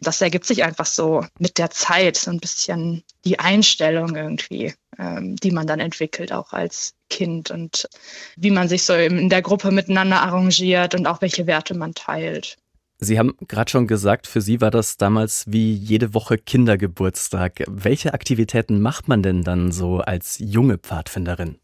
das 0.00 0.20
ergibt 0.20 0.46
sich 0.46 0.62
einfach 0.62 0.86
so 0.86 1.26
mit 1.40 1.58
der 1.58 1.70
Zeit, 1.70 2.16
so 2.16 2.30
ein 2.30 2.38
bisschen 2.38 3.02
die 3.24 3.40
Einstellung 3.40 4.14
irgendwie, 4.14 4.74
ähm, 4.98 5.34
die 5.36 5.50
man 5.50 5.66
dann 5.66 5.80
entwickelt, 5.80 6.32
auch 6.32 6.52
als 6.52 6.94
Kind 7.10 7.50
und 7.50 7.88
wie 8.36 8.50
man 8.50 8.68
sich 8.68 8.84
so 8.84 8.94
in 8.94 9.28
der 9.28 9.42
Gruppe 9.42 9.72
miteinander 9.72 10.22
arrangiert 10.22 10.94
und 10.94 11.06
auch 11.06 11.20
welche 11.20 11.46
Werte 11.48 11.74
man 11.74 11.94
teilt. 11.94 12.58
Sie 12.98 13.18
haben 13.18 13.36
gerade 13.48 13.70
schon 13.70 13.86
gesagt, 13.86 14.26
für 14.26 14.40
Sie 14.40 14.60
war 14.60 14.70
das 14.70 14.96
damals 14.96 15.44
wie 15.46 15.74
jede 15.74 16.14
Woche 16.14 16.38
Kindergeburtstag. 16.38 17.64
Welche 17.66 18.14
Aktivitäten 18.14 18.80
macht 18.80 19.08
man 19.08 19.22
denn 19.22 19.42
dann 19.42 19.72
so 19.72 19.98
als 19.98 20.38
junge 20.38 20.78
Pfadfinderin? 20.78 21.58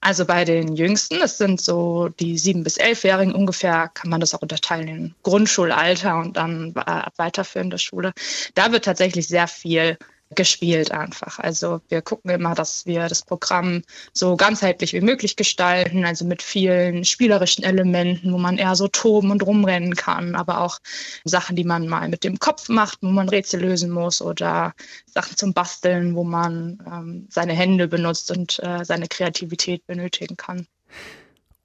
Also 0.00 0.24
bei 0.24 0.44
den 0.44 0.74
Jüngsten, 0.74 1.20
das 1.20 1.38
sind 1.38 1.60
so 1.60 2.08
die 2.08 2.36
sieben 2.36 2.64
bis 2.64 2.76
elfjährigen 2.76 3.34
ungefähr, 3.34 3.88
kann 3.94 4.10
man 4.10 4.20
das 4.20 4.34
auch 4.34 4.42
unterteilen 4.42 4.88
in 4.88 5.14
Grundschulalter 5.22 6.18
und 6.18 6.36
dann 6.36 6.74
weiterführende 6.74 7.78
Schule. 7.78 8.12
Da 8.54 8.72
wird 8.72 8.84
tatsächlich 8.84 9.28
sehr 9.28 9.46
viel 9.46 9.96
gespielt 10.34 10.92
einfach. 10.92 11.38
Also 11.38 11.80
wir 11.88 12.02
gucken 12.02 12.30
immer, 12.30 12.54
dass 12.54 12.86
wir 12.86 13.08
das 13.08 13.22
Programm 13.22 13.82
so 14.12 14.36
ganzheitlich 14.36 14.92
wie 14.92 15.00
möglich 15.00 15.36
gestalten, 15.36 16.04
also 16.04 16.24
mit 16.24 16.42
vielen 16.42 17.04
spielerischen 17.04 17.64
Elementen, 17.64 18.32
wo 18.32 18.38
man 18.38 18.58
eher 18.58 18.74
so 18.76 18.88
toben 18.88 19.30
und 19.30 19.44
rumrennen 19.44 19.94
kann, 19.94 20.34
aber 20.34 20.60
auch 20.60 20.78
Sachen, 21.24 21.56
die 21.56 21.64
man 21.64 21.86
mal 21.86 22.08
mit 22.08 22.24
dem 22.24 22.38
Kopf 22.38 22.68
macht, 22.68 22.98
wo 23.02 23.08
man 23.08 23.28
Rätsel 23.28 23.60
lösen 23.60 23.90
muss 23.90 24.22
oder 24.22 24.74
Sachen 25.06 25.36
zum 25.36 25.52
Basteln, 25.54 26.14
wo 26.14 26.24
man 26.24 26.82
ähm, 26.86 27.26
seine 27.30 27.52
Hände 27.52 27.88
benutzt 27.88 28.30
und 28.30 28.58
äh, 28.62 28.84
seine 28.84 29.08
Kreativität 29.08 29.86
benötigen 29.86 30.36
kann. 30.36 30.66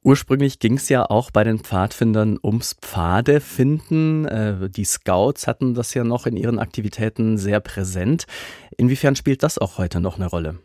Ursprünglich 0.07 0.59
ging 0.59 0.77
es 0.77 0.87
ja 0.87 1.03
auch 1.09 1.31
bei 1.31 1.43
den 1.43 1.59
Pfadfindern 1.59 2.39
ums 2.41 2.77
Pfadefinden. 2.79 4.23
Äh, 4.23 4.69
die 4.69 4.85
Scouts 4.85 5.47
hatten 5.47 5.73
das 5.73 5.93
ja 5.95 6.05
noch 6.05 6.25
in 6.25 6.37
ihren 6.37 6.59
Aktivitäten 6.59 7.37
sehr 7.37 7.59
präsent. 7.59 8.25
Inwiefern 8.77 9.17
spielt 9.17 9.43
das 9.43 9.57
auch 9.57 9.77
heute 9.77 9.99
noch 9.99 10.15
eine 10.15 10.27
Rolle? 10.27 10.59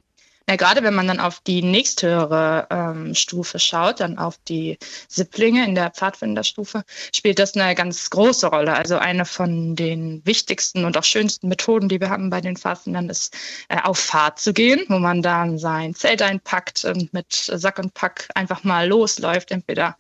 Ja, 0.49 0.57
gerade 0.57 0.83
wenn 0.83 0.95
man 0.95 1.07
dann 1.07 1.21
auf 1.21 1.41
die 1.41 1.63
nächsthöhere 1.63 2.67
ähm, 2.71 3.15
Stufe 3.15 3.59
schaut, 3.59 4.01
dann 4.01 4.19
auf 4.19 4.39
die 4.49 4.77
Sipplinge 5.09 5.65
in 5.65 5.75
der 5.75 5.91
Pfadfinderstufe, 5.91 6.83
spielt 7.15 7.39
das 7.39 7.55
eine 7.55 7.75
ganz 7.75 8.11
große 8.11 8.49
Rolle. 8.49 8.75
Also 8.75 8.99
eine 8.99 9.25
von 9.25 9.77
den 9.77 10.21
wichtigsten 10.25 10.85
und 10.85 10.97
auch 10.97 11.05
schönsten 11.05 11.49
Methoden, 11.49 11.89
die 11.89 12.01
wir 12.01 12.11
haben 12.11 12.29
bei 12.31 12.41
den 12.41 12.57
Pfadfindern, 12.57 13.09
ist 13.09 13.37
äh, 13.69 13.81
auf 13.83 13.99
Fahrt 13.99 14.41
zu 14.41 14.53
gehen, 14.53 14.85
wo 14.89 14.99
man 14.99 15.23
dann 15.23 15.59
sein 15.59 15.95
Zelt 15.95 16.23
einpackt 16.23 16.85
und 16.85 17.13
mit 17.13 17.33
Sack 17.33 17.79
und 17.79 17.95
Pack 17.95 18.29
einfach 18.35 18.65
mal 18.65 18.89
losläuft, 18.89 19.53
entweder 19.53 19.97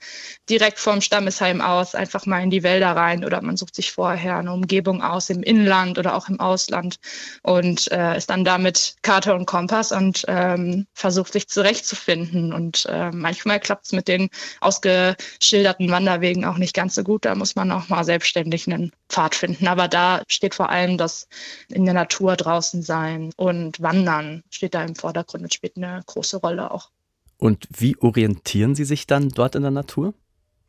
direkt 0.50 0.78
vorm 0.78 1.00
Stammesheim 1.00 1.61
aus, 1.61 1.94
einfach 1.94 2.26
mal 2.26 2.42
in 2.42 2.50
die 2.50 2.64
Wälder 2.64 2.96
rein 2.96 3.25
oder 3.25 3.40
man 3.42 3.56
sucht 3.56 3.76
sich 3.76 3.92
vorher 3.92 4.38
eine 4.38 4.52
Umgebung 4.52 5.02
aus 5.02 5.30
im 5.30 5.42
Inland 5.42 5.99
oder 5.99 6.16
auch 6.16 6.28
im 6.28 6.40
Ausland 6.40 6.99
und 7.42 7.90
äh, 7.92 8.16
ist 8.16 8.28
dann 8.30 8.44
damit 8.44 8.96
Karte 9.02 9.34
und 9.34 9.46
Kompass 9.46 9.92
und 9.92 10.26
ähm, 10.32 10.86
versucht, 10.94 11.32
sich 11.32 11.48
zurechtzufinden. 11.48 12.52
Und 12.54 12.86
äh, 12.88 13.10
manchmal 13.10 13.60
klappt 13.60 13.84
es 13.86 13.92
mit 13.92 14.08
den 14.08 14.30
ausgeschilderten 14.60 15.90
Wanderwegen 15.90 16.46
auch 16.46 16.56
nicht 16.56 16.74
ganz 16.74 16.94
so 16.94 17.04
gut. 17.04 17.26
Da 17.26 17.34
muss 17.34 17.54
man 17.54 17.70
auch 17.70 17.88
mal 17.90 18.04
selbstständig 18.04 18.66
einen 18.66 18.92
Pfad 19.10 19.34
finden. 19.34 19.68
Aber 19.68 19.88
da 19.88 20.22
steht 20.28 20.54
vor 20.54 20.70
allem 20.70 20.96
das 20.96 21.28
in 21.68 21.84
der 21.84 21.94
Natur 21.94 22.36
draußen 22.36 22.82
sein 22.82 23.30
und 23.36 23.82
Wandern 23.82 24.42
steht 24.50 24.74
da 24.74 24.82
im 24.82 24.94
Vordergrund 24.94 25.44
und 25.44 25.52
spielt 25.52 25.76
eine 25.76 26.02
große 26.06 26.38
Rolle 26.38 26.70
auch. 26.70 26.90
Und 27.36 27.68
wie 27.76 27.98
orientieren 27.98 28.74
Sie 28.74 28.84
sich 28.84 29.06
dann 29.06 29.28
dort 29.28 29.54
in 29.54 29.62
der 29.62 29.70
Natur? 29.70 30.14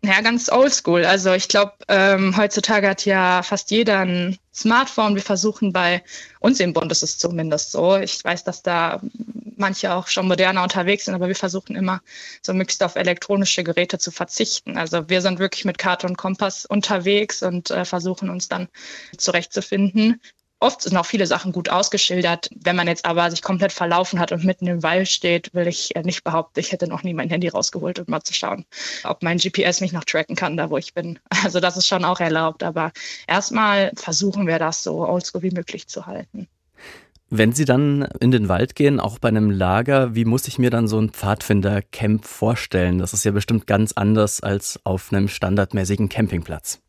Ja, 0.06 0.20
ganz 0.20 0.50
oldschool. 0.52 1.06
Also 1.06 1.32
ich 1.34 1.48
glaube, 1.48 1.74
ähm, 1.88 2.36
heutzutage 2.36 2.90
hat 2.90 3.06
ja 3.06 3.42
fast 3.42 3.72
jeder 3.72 4.00
ein 4.00 4.38
Smartphone. 4.54 5.16
Wir 5.16 5.22
versuchen 5.22 5.72
bei 5.72 6.04
uns 6.42 6.60
im 6.60 6.74
Bund 6.74 6.92
ist 6.92 7.04
es 7.04 7.18
zumindest 7.18 7.72
so. 7.72 7.96
Ich 7.96 8.22
weiß, 8.22 8.44
dass 8.44 8.64
da 8.64 9.02
manche 9.56 9.94
auch 9.94 10.08
schon 10.08 10.28
moderner 10.28 10.62
unterwegs 10.64 11.06
sind, 11.06 11.16
aber 11.16 11.30
wir 11.30 11.36
versuchen 11.36 11.78
immer 11.78 12.02
so 12.42 12.54
möglichst 12.54 12.84
auf 12.84 12.98
elektronische 12.98 13.64
Geräte 13.64 13.98
zu 13.98 14.12
verzichten. 14.12 14.78
Also 14.78 15.08
wir 15.08 15.22
sind 15.22 15.40
wirklich 15.40 15.64
mit 15.64 15.78
Karte 15.78 16.06
und 16.06 16.18
Kompass 16.18 16.66
unterwegs 16.66 17.42
und 17.42 17.72
äh, 17.72 17.86
versuchen 17.86 18.30
uns 18.30 18.50
dann 18.50 18.68
zurechtzufinden. 19.18 20.20
Oft 20.63 20.82
sind 20.82 20.96
auch 20.96 21.05
viele 21.05 21.27
Sachen 21.27 21.51
gut 21.51 21.67
ausgeschildert. 21.67 22.50
Wenn 22.55 22.77
man 22.77 22.88
jetzt 22.88 23.03
aber 23.03 23.29
sich 23.29 23.41
komplett 23.41 23.74
verlaufen 23.74 24.17
hat 24.17 24.32
und 24.32 24.46
mitten 24.46 24.65
im 24.67 24.82
Wald 24.82 25.10
steht, 25.10 25.53
will 25.53 25.67
ich 25.67 25.93
äh, 25.93 26.03
nicht 26.03 26.24
behaupten, 26.24 26.58
ich 26.58 26.72
hätte 26.72 26.88
noch 26.88 27.03
nie 27.03 27.13
mein 27.13 27.29
Handy 27.29 27.50
rausgeholt, 27.50 28.00
um 28.00 28.05
mal 28.08 28.22
zu 28.22 28.34
schauen, 28.34 28.63
ob 29.03 29.24
mein 29.24 29.39
GPS 29.39 29.82
mich 29.82 29.91
noch 29.91 30.05
tracken 30.05 30.38
kann, 30.38 30.55
da 30.55 30.70
wo 30.70 30.77
ich 30.77 30.93
bin. 30.93 31.20
Also 31.43 31.60
das 31.60 31.75
ist 31.75 31.88
schon 31.88 32.05
auch 32.05 32.22
erlaubt. 32.22 32.63
Aber 32.63 32.93
erstmal 33.27 33.91
versuchen 33.96 34.48
wir 34.48 34.58
das 34.58 34.84
so 34.84 35.05
oldschool 35.05 35.41
wie 35.41 35.51
möglich 35.51 35.88
zu 35.88 36.05
halten. 36.05 36.48
Wenn 37.29 37.51
Sie 37.51 37.65
dann 37.65 38.08
in 38.22 38.32
den 38.32 38.48
Wald 38.48 38.75
gehen, 38.75 39.01
auch 39.01 39.20
bei 39.20 39.27
einem 39.27 39.51
Lager, 39.51 40.15
wie 40.15 40.24
muss 40.24 40.48
ich 40.48 40.60
mir 40.60 40.70
dann 40.70 40.88
so 40.88 40.98
ein 40.98 41.10
Pfadfinder-Camp 41.10 42.24
vorstellen? 42.24 43.00
Das 43.00 43.12
ist 43.12 43.25
ja 43.25 43.32
bestimmt 43.32 43.67
ganz 43.67 43.91
anders 43.91 44.39
als 44.39 44.79
auf 44.86 45.12
einem 45.12 45.27
standardmäßigen 45.27 46.08
Campingplatz. 46.08 46.79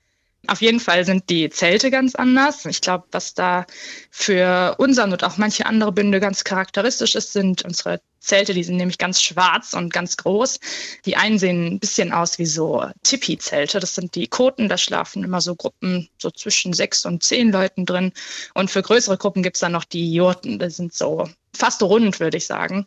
Auf 0.46 0.60
jeden 0.60 0.80
Fall 0.80 1.04
sind 1.04 1.28
die 1.30 1.48
Zelte 1.50 1.90
ganz 1.90 2.14
anders. 2.14 2.64
Ich 2.66 2.80
glaube, 2.80 3.06
was 3.12 3.34
da 3.34 3.66
für 4.10 4.74
unseren 4.78 5.12
und 5.12 5.24
auch 5.24 5.36
manche 5.36 5.66
andere 5.66 5.92
Bünde 5.92 6.20
ganz 6.20 6.44
charakteristisch 6.44 7.14
ist, 7.14 7.32
sind 7.32 7.64
unsere 7.64 8.00
Zelte. 8.24 8.54
Die 8.54 8.64
sind 8.64 8.76
nämlich 8.76 8.98
ganz 8.98 9.22
schwarz 9.22 9.72
und 9.74 9.92
ganz 9.92 10.16
groß. 10.16 10.58
Die 11.04 11.16
einen 11.16 11.38
sehen 11.38 11.66
ein 11.66 11.78
bisschen 11.78 12.12
aus 12.12 12.38
wie 12.38 12.46
so 12.46 12.84
Tipi-Zelte. 13.02 13.80
Das 13.80 13.94
sind 13.94 14.14
die 14.14 14.26
Koten. 14.26 14.68
Da 14.68 14.78
schlafen 14.78 15.24
immer 15.24 15.40
so 15.40 15.54
Gruppen 15.54 16.08
so 16.18 16.30
zwischen 16.30 16.72
sechs 16.72 17.04
und 17.04 17.22
zehn 17.22 17.52
Leuten 17.52 17.86
drin. 17.86 18.12
Und 18.54 18.70
für 18.70 18.82
größere 18.82 19.18
Gruppen 19.18 19.42
gibt 19.42 19.56
es 19.56 19.60
dann 19.60 19.72
noch 19.72 19.84
die 19.84 20.12
Jurten. 20.12 20.58
Das 20.58 20.76
sind 20.76 20.94
so 20.94 21.28
fast 21.56 21.82
rund, 21.82 22.20
würde 22.20 22.36
ich 22.36 22.46
sagen. 22.46 22.86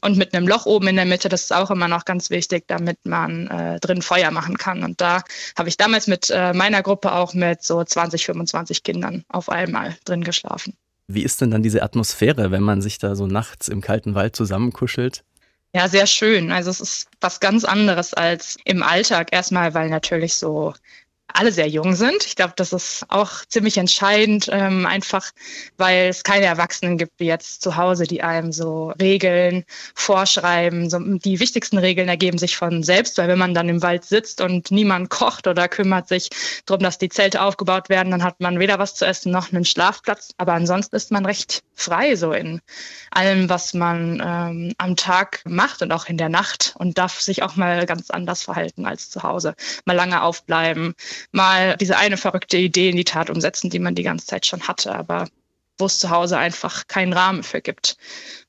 Und 0.00 0.16
mit 0.16 0.34
einem 0.34 0.48
Loch 0.48 0.66
oben 0.66 0.88
in 0.88 0.96
der 0.96 1.04
Mitte, 1.04 1.28
das 1.28 1.42
ist 1.42 1.52
auch 1.52 1.70
immer 1.70 1.88
noch 1.88 2.04
ganz 2.04 2.30
wichtig, 2.30 2.64
damit 2.66 2.98
man 3.04 3.46
äh, 3.48 3.80
drin 3.80 4.02
Feuer 4.02 4.30
machen 4.30 4.58
kann. 4.58 4.84
Und 4.84 5.00
da 5.00 5.22
habe 5.56 5.68
ich 5.68 5.76
damals 5.76 6.06
mit 6.06 6.30
äh, 6.30 6.52
meiner 6.52 6.82
Gruppe 6.82 7.12
auch 7.12 7.34
mit 7.34 7.62
so 7.62 7.82
20, 7.82 8.26
25 8.26 8.82
Kindern 8.82 9.24
auf 9.28 9.48
einmal 9.48 9.96
drin 10.04 10.24
geschlafen. 10.24 10.76
Wie 11.08 11.22
ist 11.22 11.40
denn 11.40 11.50
dann 11.50 11.62
diese 11.62 11.82
Atmosphäre, 11.82 12.50
wenn 12.50 12.62
man 12.62 12.82
sich 12.82 12.98
da 12.98 13.16
so 13.16 13.26
nachts 13.26 13.68
im 13.68 13.80
kalten 13.80 14.14
Wald 14.14 14.36
zusammenkuschelt? 14.36 15.24
Ja, 15.74 15.88
sehr 15.88 16.06
schön. 16.06 16.52
Also 16.52 16.70
es 16.70 16.80
ist 16.80 17.08
was 17.20 17.40
ganz 17.40 17.64
anderes 17.64 18.14
als 18.14 18.56
im 18.64 18.82
Alltag. 18.82 19.28
Erstmal, 19.32 19.74
weil 19.74 19.88
natürlich 19.88 20.34
so 20.34 20.74
alle 21.32 21.52
sehr 21.52 21.68
jung 21.68 21.94
sind. 21.94 22.24
Ich 22.26 22.36
glaube, 22.36 22.54
das 22.56 22.72
ist 22.72 23.04
auch 23.08 23.44
ziemlich 23.48 23.76
entscheidend, 23.78 24.48
ähm, 24.50 24.86
einfach 24.86 25.30
weil 25.76 26.08
es 26.08 26.24
keine 26.24 26.46
Erwachsenen 26.46 26.98
gibt 26.98 27.12
wie 27.18 27.26
jetzt 27.26 27.62
zu 27.62 27.76
Hause, 27.76 28.04
die 28.04 28.22
einem 28.22 28.52
so 28.52 28.92
Regeln 29.00 29.64
vorschreiben. 29.94 30.90
So, 30.90 30.98
die 30.98 31.40
wichtigsten 31.40 31.78
Regeln 31.78 32.08
ergeben 32.08 32.38
sich 32.38 32.56
von 32.56 32.82
selbst, 32.82 33.18
weil 33.18 33.28
wenn 33.28 33.38
man 33.38 33.54
dann 33.54 33.68
im 33.68 33.82
Wald 33.82 34.04
sitzt 34.04 34.40
und 34.40 34.70
niemand 34.70 35.10
kocht 35.10 35.46
oder 35.46 35.68
kümmert 35.68 36.08
sich 36.08 36.28
darum, 36.66 36.82
dass 36.82 36.98
die 36.98 37.08
Zelte 37.08 37.42
aufgebaut 37.42 37.88
werden, 37.88 38.10
dann 38.10 38.22
hat 38.22 38.40
man 38.40 38.58
weder 38.58 38.78
was 38.78 38.94
zu 38.94 39.06
essen 39.06 39.30
noch 39.30 39.52
einen 39.52 39.64
Schlafplatz. 39.64 40.30
Aber 40.38 40.54
ansonsten 40.54 40.96
ist 40.96 41.10
man 41.10 41.26
recht 41.26 41.62
frei 41.74 42.16
so 42.16 42.32
in 42.32 42.60
allem, 43.10 43.48
was 43.48 43.74
man 43.74 44.22
ähm, 44.24 44.74
am 44.78 44.96
Tag 44.96 45.42
macht 45.44 45.82
und 45.82 45.92
auch 45.92 46.06
in 46.06 46.16
der 46.16 46.28
Nacht 46.28 46.74
und 46.78 46.98
darf 46.98 47.20
sich 47.20 47.42
auch 47.42 47.56
mal 47.56 47.86
ganz 47.86 48.10
anders 48.10 48.42
verhalten 48.42 48.86
als 48.86 49.10
zu 49.10 49.22
Hause. 49.22 49.54
Mal 49.84 49.94
lange 49.94 50.22
aufbleiben, 50.22 50.94
mal 51.32 51.76
diese 51.76 51.96
eine 51.96 52.16
verrückte 52.16 52.56
Idee 52.56 52.90
in 52.90 52.96
die 52.96 53.04
Tat 53.04 53.30
umsetzen, 53.30 53.70
die 53.70 53.78
man 53.78 53.94
die 53.94 54.02
ganze 54.02 54.26
Zeit 54.26 54.46
schon 54.46 54.66
hatte, 54.66 54.94
aber 54.94 55.28
wo 55.78 55.86
es 55.86 55.98
zu 55.98 56.10
Hause 56.10 56.38
einfach 56.38 56.86
keinen 56.88 57.12
Rahmen 57.12 57.42
für 57.42 57.60
gibt. 57.60 57.96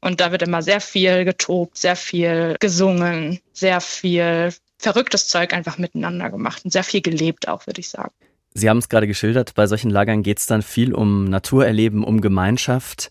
Und 0.02 0.20
da 0.20 0.32
wird 0.32 0.42
immer 0.42 0.62
sehr 0.62 0.82
viel 0.82 1.26
getobt, 1.26 1.78
sehr 1.78 1.96
viel 1.96 2.56
gesungen, 2.60 3.40
sehr 3.54 3.82
viel 3.82 4.54
verrücktes 4.80 5.28
Zeug 5.28 5.54
einfach 5.54 5.78
miteinander 5.78 6.30
gemacht 6.30 6.66
und 6.66 6.72
sehr 6.72 6.84
viel 6.84 7.02
gelebt 7.02 7.48
auch, 7.48 7.68
würde 7.68 7.82
ich 7.82 7.90
sagen. 7.90 8.14
Sie 8.54 8.70
haben 8.70 8.80
es 8.80 8.90
gerade 8.90 9.08
geschildert, 9.08 9.54
bei 9.54 9.68
solchen 9.68 9.92
Lagern 9.92 10.24
geht 10.24 10.40
es 10.40 10.48
dann 10.48 10.64
viel 10.64 10.94
um 10.94 11.26
Naturerleben, 11.26 12.04
um 12.04 12.20
Gemeinschaft. 12.20 13.10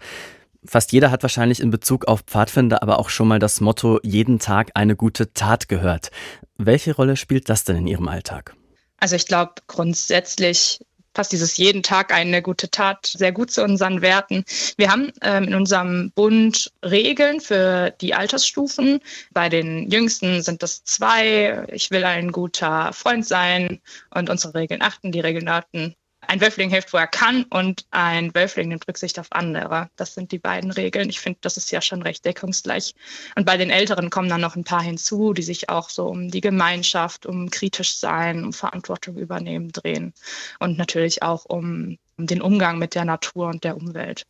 Fast 0.64 0.92
jeder 0.92 1.10
hat 1.12 1.22
wahrscheinlich 1.22 1.60
in 1.60 1.70
Bezug 1.70 2.08
auf 2.08 2.22
Pfadfinder 2.22 2.82
aber 2.82 2.98
auch 2.98 3.08
schon 3.08 3.28
mal 3.28 3.38
das 3.38 3.60
Motto 3.60 4.00
jeden 4.02 4.40
Tag 4.40 4.72
eine 4.74 4.96
gute 4.96 5.32
Tat 5.32 5.68
gehört. 5.68 6.10
Welche 6.56 6.94
Rolle 6.96 7.16
spielt 7.16 7.48
das 7.48 7.62
denn 7.62 7.76
in 7.76 7.86
Ihrem 7.86 8.08
Alltag? 8.08 8.56
Also 8.98 9.16
ich 9.16 9.26
glaube 9.26 9.54
grundsätzlich 9.66 10.80
passt 11.18 11.32
dieses 11.32 11.56
jeden 11.56 11.82
Tag 11.82 12.12
eine 12.12 12.42
gute 12.42 12.70
Tat 12.70 13.06
sehr 13.06 13.32
gut 13.32 13.50
zu 13.50 13.64
unseren 13.64 14.02
Werten. 14.02 14.44
Wir 14.76 14.90
haben 14.92 15.10
ähm, 15.22 15.44
in 15.44 15.54
unserem 15.56 16.12
Bund 16.14 16.70
Regeln 16.84 17.40
für 17.40 17.90
die 18.00 18.14
Altersstufen. 18.14 19.00
Bei 19.32 19.48
den 19.48 19.90
Jüngsten 19.90 20.42
sind 20.42 20.62
das 20.62 20.84
zwei. 20.84 21.66
Ich 21.72 21.90
will 21.90 22.04
ein 22.04 22.30
guter 22.30 22.92
Freund 22.92 23.26
sein 23.26 23.80
und 24.10 24.30
unsere 24.30 24.54
Regeln 24.54 24.80
achten. 24.80 25.10
Die 25.10 25.18
Regeln 25.18 25.48
achten 25.48 25.96
ein 26.28 26.40
Wölfling 26.42 26.68
hilft, 26.68 26.92
wo 26.92 26.98
er 26.98 27.06
kann 27.06 27.44
und 27.44 27.86
ein 27.90 28.34
Wölfling 28.34 28.68
nimmt 28.68 28.86
Rücksicht 28.86 29.18
auf 29.18 29.28
andere. 29.30 29.88
Das 29.96 30.14
sind 30.14 30.30
die 30.30 30.38
beiden 30.38 30.70
Regeln. 30.70 31.08
Ich 31.08 31.20
finde, 31.20 31.38
das 31.40 31.56
ist 31.56 31.70
ja 31.70 31.80
schon 31.80 32.02
recht 32.02 32.24
deckungsgleich. 32.24 32.94
Und 33.34 33.46
bei 33.46 33.56
den 33.56 33.70
Älteren 33.70 34.10
kommen 34.10 34.28
dann 34.28 34.42
noch 34.42 34.54
ein 34.54 34.64
paar 34.64 34.82
hinzu, 34.82 35.32
die 35.32 35.42
sich 35.42 35.70
auch 35.70 35.88
so 35.88 36.06
um 36.06 36.30
die 36.30 36.42
Gemeinschaft, 36.42 37.24
um 37.24 37.50
kritisch 37.50 37.96
sein, 37.96 38.44
um 38.44 38.52
Verantwortung 38.52 39.16
übernehmen 39.16 39.72
drehen 39.72 40.12
und 40.58 40.76
natürlich 40.76 41.22
auch 41.22 41.46
um, 41.46 41.96
um 42.18 42.26
den 42.26 42.42
Umgang 42.42 42.78
mit 42.78 42.94
der 42.94 43.06
Natur 43.06 43.48
und 43.48 43.64
der 43.64 43.76
Umwelt. 43.76 44.26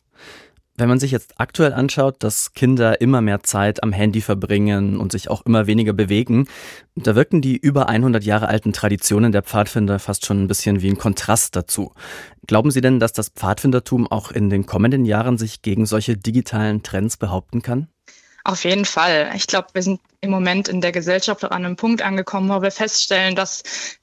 Wenn 0.79 0.87
man 0.87 0.99
sich 0.99 1.11
jetzt 1.11 1.33
aktuell 1.35 1.73
anschaut, 1.73 2.23
dass 2.23 2.53
Kinder 2.53 3.01
immer 3.01 3.19
mehr 3.19 3.43
Zeit 3.43 3.83
am 3.83 3.91
Handy 3.91 4.21
verbringen 4.21 4.97
und 4.97 5.11
sich 5.11 5.29
auch 5.29 5.45
immer 5.45 5.67
weniger 5.67 5.91
bewegen, 5.91 6.47
da 6.95 7.15
wirken 7.15 7.41
die 7.41 7.57
über 7.57 7.89
100 7.89 8.23
Jahre 8.23 8.47
alten 8.47 8.71
Traditionen 8.71 9.33
der 9.33 9.43
Pfadfinder 9.43 9.99
fast 9.99 10.25
schon 10.25 10.41
ein 10.41 10.47
bisschen 10.47 10.81
wie 10.81 10.89
ein 10.89 10.97
Kontrast 10.97 11.57
dazu. 11.57 11.91
Glauben 12.47 12.71
Sie 12.71 12.79
denn, 12.79 13.01
dass 13.01 13.11
das 13.11 13.27
Pfadfindertum 13.27 14.07
auch 14.09 14.31
in 14.31 14.49
den 14.49 14.65
kommenden 14.65 15.03
Jahren 15.03 15.37
sich 15.37 15.61
gegen 15.61 15.85
solche 15.85 16.15
digitalen 16.15 16.81
Trends 16.81 17.17
behaupten 17.17 17.61
kann? 17.61 17.89
Auf 18.49 18.63
jeden 18.63 18.85
Fall. 18.85 19.31
Ich 19.35 19.45
glaube, 19.45 19.67
wir 19.73 19.83
sind 19.83 20.01
im 20.21 20.31
Moment 20.31 20.69
in 20.69 20.81
der 20.81 20.91
Gesellschaft 20.91 21.43
an 21.43 21.51
einem 21.51 21.75
Punkt 21.75 22.01
angekommen, 22.01 22.49
wo 22.49 22.63
wir 22.63 22.71
feststellen, 22.71 23.35
dass 23.35 23.61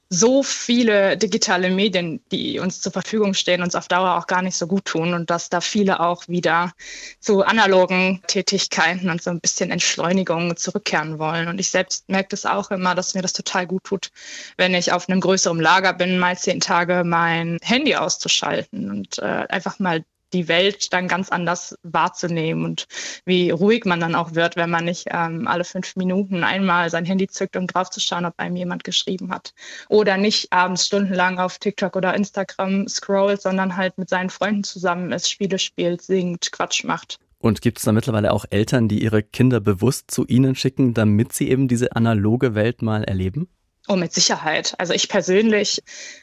so 0.09 0.45
viele 0.45 1.17
digitale 1.17 1.69
Medien, 1.69 2.21
die 2.31 2.61
uns 2.61 2.81
zur 2.81 2.93
Verfügung 2.93 3.35
stehen, 3.35 3.61
uns 3.61 3.75
auf 3.75 3.89
Dauer 3.89 4.17
auch 4.17 4.29
gar 4.29 4.43
nicht 4.43 4.57
so 4.57 4.69
gut 4.69 4.85
tun 4.85 5.15
und 5.15 5.31
dass 5.31 5.49
da 5.49 5.61
viele 5.61 5.99
auch 5.99 6.29
wieder 6.29 6.71
zu 7.19 7.43
analogen 7.43 8.23
Tätigkeiten 8.29 9.11
und 9.11 9.21
so 9.21 9.31
ein 9.31 9.41
bisschen 9.41 9.73
Entschleunigung 9.73 10.57
zurückkehren 10.57 11.19
wollen. 11.19 11.49
Und 11.49 11.59
ich 11.59 11.71
selbst 11.71 12.09
merke 12.09 12.29
das 12.29 12.47
auch 12.47 12.71
immer, 12.71 12.95
dass 12.95 13.17
mir 13.17 13.23
das 13.23 13.33
total 13.33 13.67
gut 13.67 13.83
tut, 13.83 14.13
wenn 14.57 14.75
ich 14.75 14.93
auf 14.93 15.09
einem 15.09 15.21
größeren 15.21 15.59
Lager 15.59 15.93
bin, 15.93 16.21
mal 16.21 16.39
zehn 16.39 16.61
Tage 16.61 17.03
mein 17.05 17.59
Handy 17.63 17.97
auszuschalten 17.97 18.93
und 18.93 19.19
äh, 19.19 19.47
einfach 19.49 19.81
mal 19.81 20.05
die 20.33 20.49
Welt 20.49 20.93
dann 20.93 21.09
ganz 21.09 21.31
anders 21.31 21.77
wahrzunehmen 21.83 22.65
und 22.65 22.87
wie 23.25 23.51
ruhig 23.51 23.85
man 23.85 24.01
dann 24.01 24.15
auch 24.15 24.35
wird, 24.35 24.57
wenn 24.57 24.71
man 24.71 24.85
nicht 24.85 25.07
ähm, 25.11 25.47
alle 25.47 25.65
fünf 25.65 25.97
Minuten 25.97 26.45
einmal 26.45 26.91
sein 26.91 27.05
Handy 27.05 27.29
zückt, 27.29 27.57
um 27.57 27.67
draufzuschauen, 27.67 28.27
ob 28.27 28.35
einem 28.39 28.57
jemand 28.57 28.85
geschrieben 28.85 29.33
hat. 29.33 29.55
Oder 29.89 30.17
nicht 30.17 30.53
abends 30.53 30.87
stundenlang 30.87 31.39
auf 31.39 31.59
TikTok 31.59 31.97
oder 31.97 32.15
Instagram 32.15 32.89
scrollt, 32.89 33.43
sondern 33.43 33.77
halt 33.77 33.99
mit 33.99 34.09
seinen 34.09 34.31
Freunden 34.31 34.65
zusammen 34.65 35.13
ist, 35.13 35.31
Spiele 35.31 35.59
spielt, 35.59 36.03
singt, 36.03 36.53
Quatsch 36.53 36.85
macht. 36.85 37.19
Und 37.39 37.61
gibt 37.61 37.79
es 37.79 37.85
da 37.85 37.93
mittlerweile 37.93 38.33
auch 38.33 38.45
Eltern, 38.51 38.89
die 38.89 39.03
ihre 39.03 39.23
Kinder 39.23 39.61
bewusst 39.61 40.11
zu 40.11 40.27
Ihnen 40.27 40.55
schicken, 40.55 40.95
damit 40.95 41.33
sie 41.33 41.49
eben 41.49 41.69
diese 41.69 41.95
analoge 41.95 42.55
Welt 42.55 42.83
mal 42.83 43.05
erleben? 43.05 43.49
Oh, 43.89 43.95
mit 43.95 44.13
Sicherheit. 44.13 44.75
Also 44.79 44.95
ich 44.95 45.09
persönlich 45.09 45.81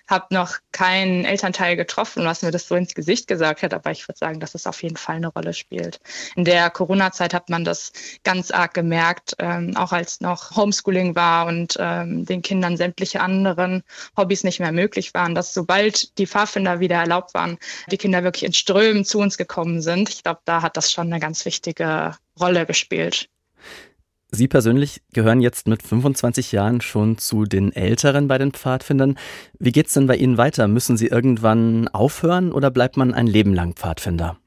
habe 0.09 0.25
noch 0.31 0.57
keinen 0.73 1.23
Elternteil 1.23 1.77
getroffen, 1.77 2.25
was 2.25 2.41
mir 2.41 2.51
das 2.51 2.67
so 2.67 2.75
ins 2.75 2.93
Gesicht 2.93 3.25
gesagt 3.25 3.63
hat, 3.63 3.73
aber 3.73 3.89
ich 3.91 4.05
würde 4.05 4.17
sagen, 4.17 4.41
dass 4.41 4.53
es 4.53 4.67
auf 4.67 4.83
jeden 4.83 4.97
Fall 4.97 5.15
eine 5.15 5.27
Rolle 5.27 5.53
spielt. 5.53 6.01
In 6.35 6.43
der 6.43 6.69
Corona-Zeit 6.69 7.33
hat 7.33 7.49
man 7.49 7.63
das 7.63 7.93
ganz 8.25 8.51
arg 8.51 8.73
gemerkt, 8.73 9.35
ähm, 9.39 9.77
auch 9.77 9.93
als 9.93 10.19
noch 10.19 10.57
Homeschooling 10.57 11.15
war 11.15 11.45
und 11.45 11.77
ähm, 11.79 12.25
den 12.25 12.41
Kindern 12.41 12.75
sämtliche 12.75 13.21
anderen 13.21 13.83
Hobbys 14.17 14.43
nicht 14.43 14.59
mehr 14.59 14.73
möglich 14.73 15.13
waren, 15.13 15.33
dass 15.33 15.53
sobald 15.53 16.17
die 16.17 16.27
Pfadfinder 16.27 16.81
wieder 16.81 16.97
erlaubt 16.97 17.33
waren, 17.33 17.57
die 17.89 17.97
Kinder 17.97 18.25
wirklich 18.25 18.43
in 18.43 18.53
Strömen 18.53 19.05
zu 19.05 19.19
uns 19.19 19.37
gekommen 19.37 19.81
sind. 19.81 20.09
Ich 20.09 20.23
glaube, 20.23 20.41
da 20.43 20.61
hat 20.61 20.75
das 20.75 20.91
schon 20.91 21.07
eine 21.07 21.21
ganz 21.21 21.45
wichtige 21.45 22.17
Rolle 22.37 22.65
gespielt. 22.65 23.29
Sie 24.35 24.47
persönlich 24.47 25.03
gehören 25.13 25.41
jetzt 25.41 25.67
mit 25.67 25.83
25 25.83 26.51
Jahren 26.53 26.81
schon 26.81 27.19
zu 27.19 27.43
den 27.43 27.71
Älteren 27.71 28.27
bei 28.27 28.39
den 28.39 28.51
Pfadfindern. 28.51 29.19
Wie 29.59 29.71
geht's 29.71 29.93
denn 29.93 30.07
bei 30.07 30.15
Ihnen 30.15 30.39
weiter? 30.39 30.67
Müssen 30.67 30.97
Sie 30.97 31.05
irgendwann 31.05 31.87
aufhören 31.89 32.51
oder 32.51 32.71
bleibt 32.71 32.97
man 32.97 33.13
ein 33.13 33.27
Leben 33.27 33.53
lang 33.53 33.75
Pfadfinder? 33.75 34.37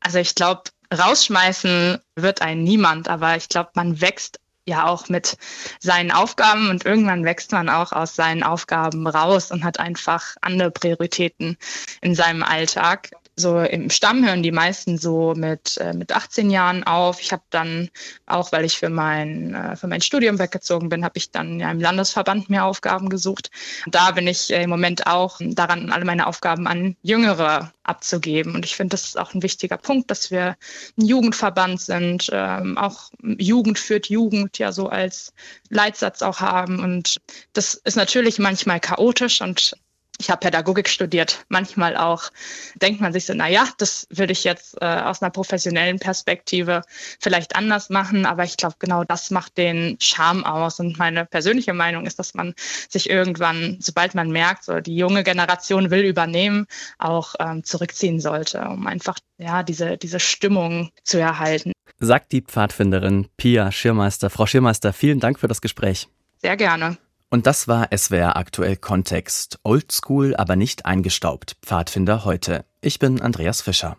Also 0.00 0.18
ich 0.18 0.34
glaube, 0.34 0.64
rausschmeißen 0.94 1.96
wird 2.16 2.42
ein 2.42 2.62
niemand, 2.62 3.08
aber 3.08 3.34
ich 3.34 3.48
glaube, 3.48 3.70
man 3.72 4.02
wächst 4.02 4.40
ja 4.66 4.86
auch 4.86 5.08
mit 5.08 5.38
seinen 5.78 6.10
Aufgaben 6.10 6.68
und 6.68 6.84
irgendwann 6.84 7.24
wächst 7.24 7.52
man 7.52 7.70
auch 7.70 7.92
aus 7.92 8.14
seinen 8.14 8.42
Aufgaben 8.42 9.06
raus 9.06 9.50
und 9.50 9.64
hat 9.64 9.80
einfach 9.80 10.36
andere 10.42 10.70
Prioritäten 10.70 11.56
in 12.02 12.14
seinem 12.14 12.42
Alltag 12.42 13.08
so 13.36 13.60
im 13.60 13.90
Stamm 13.90 14.24
hören 14.24 14.42
die 14.42 14.52
meisten 14.52 14.98
so 14.98 15.34
mit, 15.34 15.78
äh, 15.78 15.92
mit 15.92 16.12
18 16.12 16.50
Jahren 16.50 16.84
auf. 16.84 17.20
Ich 17.20 17.32
habe 17.32 17.42
dann, 17.50 17.88
auch 18.26 18.52
weil 18.52 18.64
ich 18.64 18.78
für 18.78 18.90
mein, 18.90 19.54
äh, 19.54 19.76
für 19.76 19.86
mein 19.86 20.00
Studium 20.00 20.38
weggezogen 20.38 20.88
bin, 20.88 21.04
habe 21.04 21.18
ich 21.18 21.30
dann 21.30 21.58
ja 21.58 21.70
im 21.70 21.80
Landesverband 21.80 22.50
mehr 22.50 22.64
Aufgaben 22.64 23.08
gesucht. 23.08 23.50
Da 23.86 24.10
bin 24.12 24.26
ich 24.26 24.52
äh, 24.52 24.62
im 24.62 24.70
Moment 24.70 25.06
auch 25.06 25.38
daran, 25.40 25.90
alle 25.90 26.04
meine 26.04 26.26
Aufgaben 26.26 26.66
an 26.66 26.96
Jüngere 27.02 27.72
abzugeben. 27.82 28.54
Und 28.54 28.64
ich 28.64 28.76
finde, 28.76 28.90
das 28.90 29.04
ist 29.04 29.18
auch 29.18 29.34
ein 29.34 29.42
wichtiger 29.42 29.76
Punkt, 29.76 30.10
dass 30.10 30.30
wir 30.30 30.56
ein 30.98 31.06
Jugendverband 31.06 31.80
sind, 31.80 32.30
ähm, 32.32 32.78
auch 32.78 33.10
Jugend 33.22 33.78
führt 33.78 34.08
Jugend 34.08 34.58
ja 34.58 34.72
so 34.72 34.88
als 34.88 35.32
Leitsatz 35.70 36.22
auch 36.22 36.40
haben. 36.40 36.80
Und 36.80 37.20
das 37.52 37.74
ist 37.74 37.96
natürlich 37.96 38.38
manchmal 38.38 38.80
chaotisch 38.80 39.40
und 39.40 39.74
ich 40.20 40.30
habe 40.30 40.40
Pädagogik 40.40 40.88
studiert. 40.88 41.44
Manchmal 41.48 41.96
auch 41.96 42.30
denkt 42.76 43.00
man 43.00 43.12
sich 43.12 43.26
so, 43.26 43.32
na 43.34 43.48
ja, 43.48 43.66
das 43.78 44.06
würde 44.10 44.32
ich 44.32 44.44
jetzt 44.44 44.76
äh, 44.80 44.84
aus 44.84 45.22
einer 45.22 45.30
professionellen 45.30 45.98
Perspektive 45.98 46.82
vielleicht 47.18 47.56
anders 47.56 47.88
machen, 47.88 48.26
aber 48.26 48.44
ich 48.44 48.56
glaube, 48.56 48.76
genau 48.78 49.02
das 49.02 49.30
macht 49.30 49.56
den 49.56 49.96
Charme 50.00 50.44
aus. 50.44 50.78
Und 50.78 50.98
meine 50.98 51.24
persönliche 51.24 51.72
Meinung 51.72 52.06
ist, 52.06 52.18
dass 52.18 52.34
man 52.34 52.54
sich 52.88 53.08
irgendwann, 53.08 53.78
sobald 53.80 54.14
man 54.14 54.30
merkt, 54.30 54.64
so 54.64 54.80
die 54.80 54.96
junge 54.96 55.24
Generation 55.24 55.90
will 55.90 56.04
übernehmen, 56.04 56.66
auch 56.98 57.34
ähm, 57.40 57.64
zurückziehen 57.64 58.20
sollte, 58.20 58.60
um 58.60 58.86
einfach 58.86 59.16
ja 59.38 59.62
diese 59.62 59.96
diese 59.96 60.20
Stimmung 60.20 60.90
zu 61.02 61.18
erhalten. 61.18 61.72
Sagt 61.98 62.32
die 62.32 62.42
Pfadfinderin 62.42 63.28
Pia 63.38 63.72
Schirmeister. 63.72 64.28
Frau 64.28 64.46
Schirmeister, 64.46 64.92
vielen 64.92 65.20
Dank 65.20 65.38
für 65.38 65.48
das 65.48 65.62
Gespräch. 65.62 66.08
Sehr 66.42 66.56
gerne. 66.56 66.98
Und 67.32 67.46
das 67.46 67.68
war 67.68 67.88
SWR 67.96 68.36
aktuell 68.36 68.76
Kontext. 68.76 69.60
Oldschool, 69.62 70.34
aber 70.34 70.56
nicht 70.56 70.84
eingestaubt. 70.84 71.56
Pfadfinder 71.62 72.24
heute. 72.24 72.64
Ich 72.80 72.98
bin 72.98 73.22
Andreas 73.22 73.62
Fischer. 73.62 73.98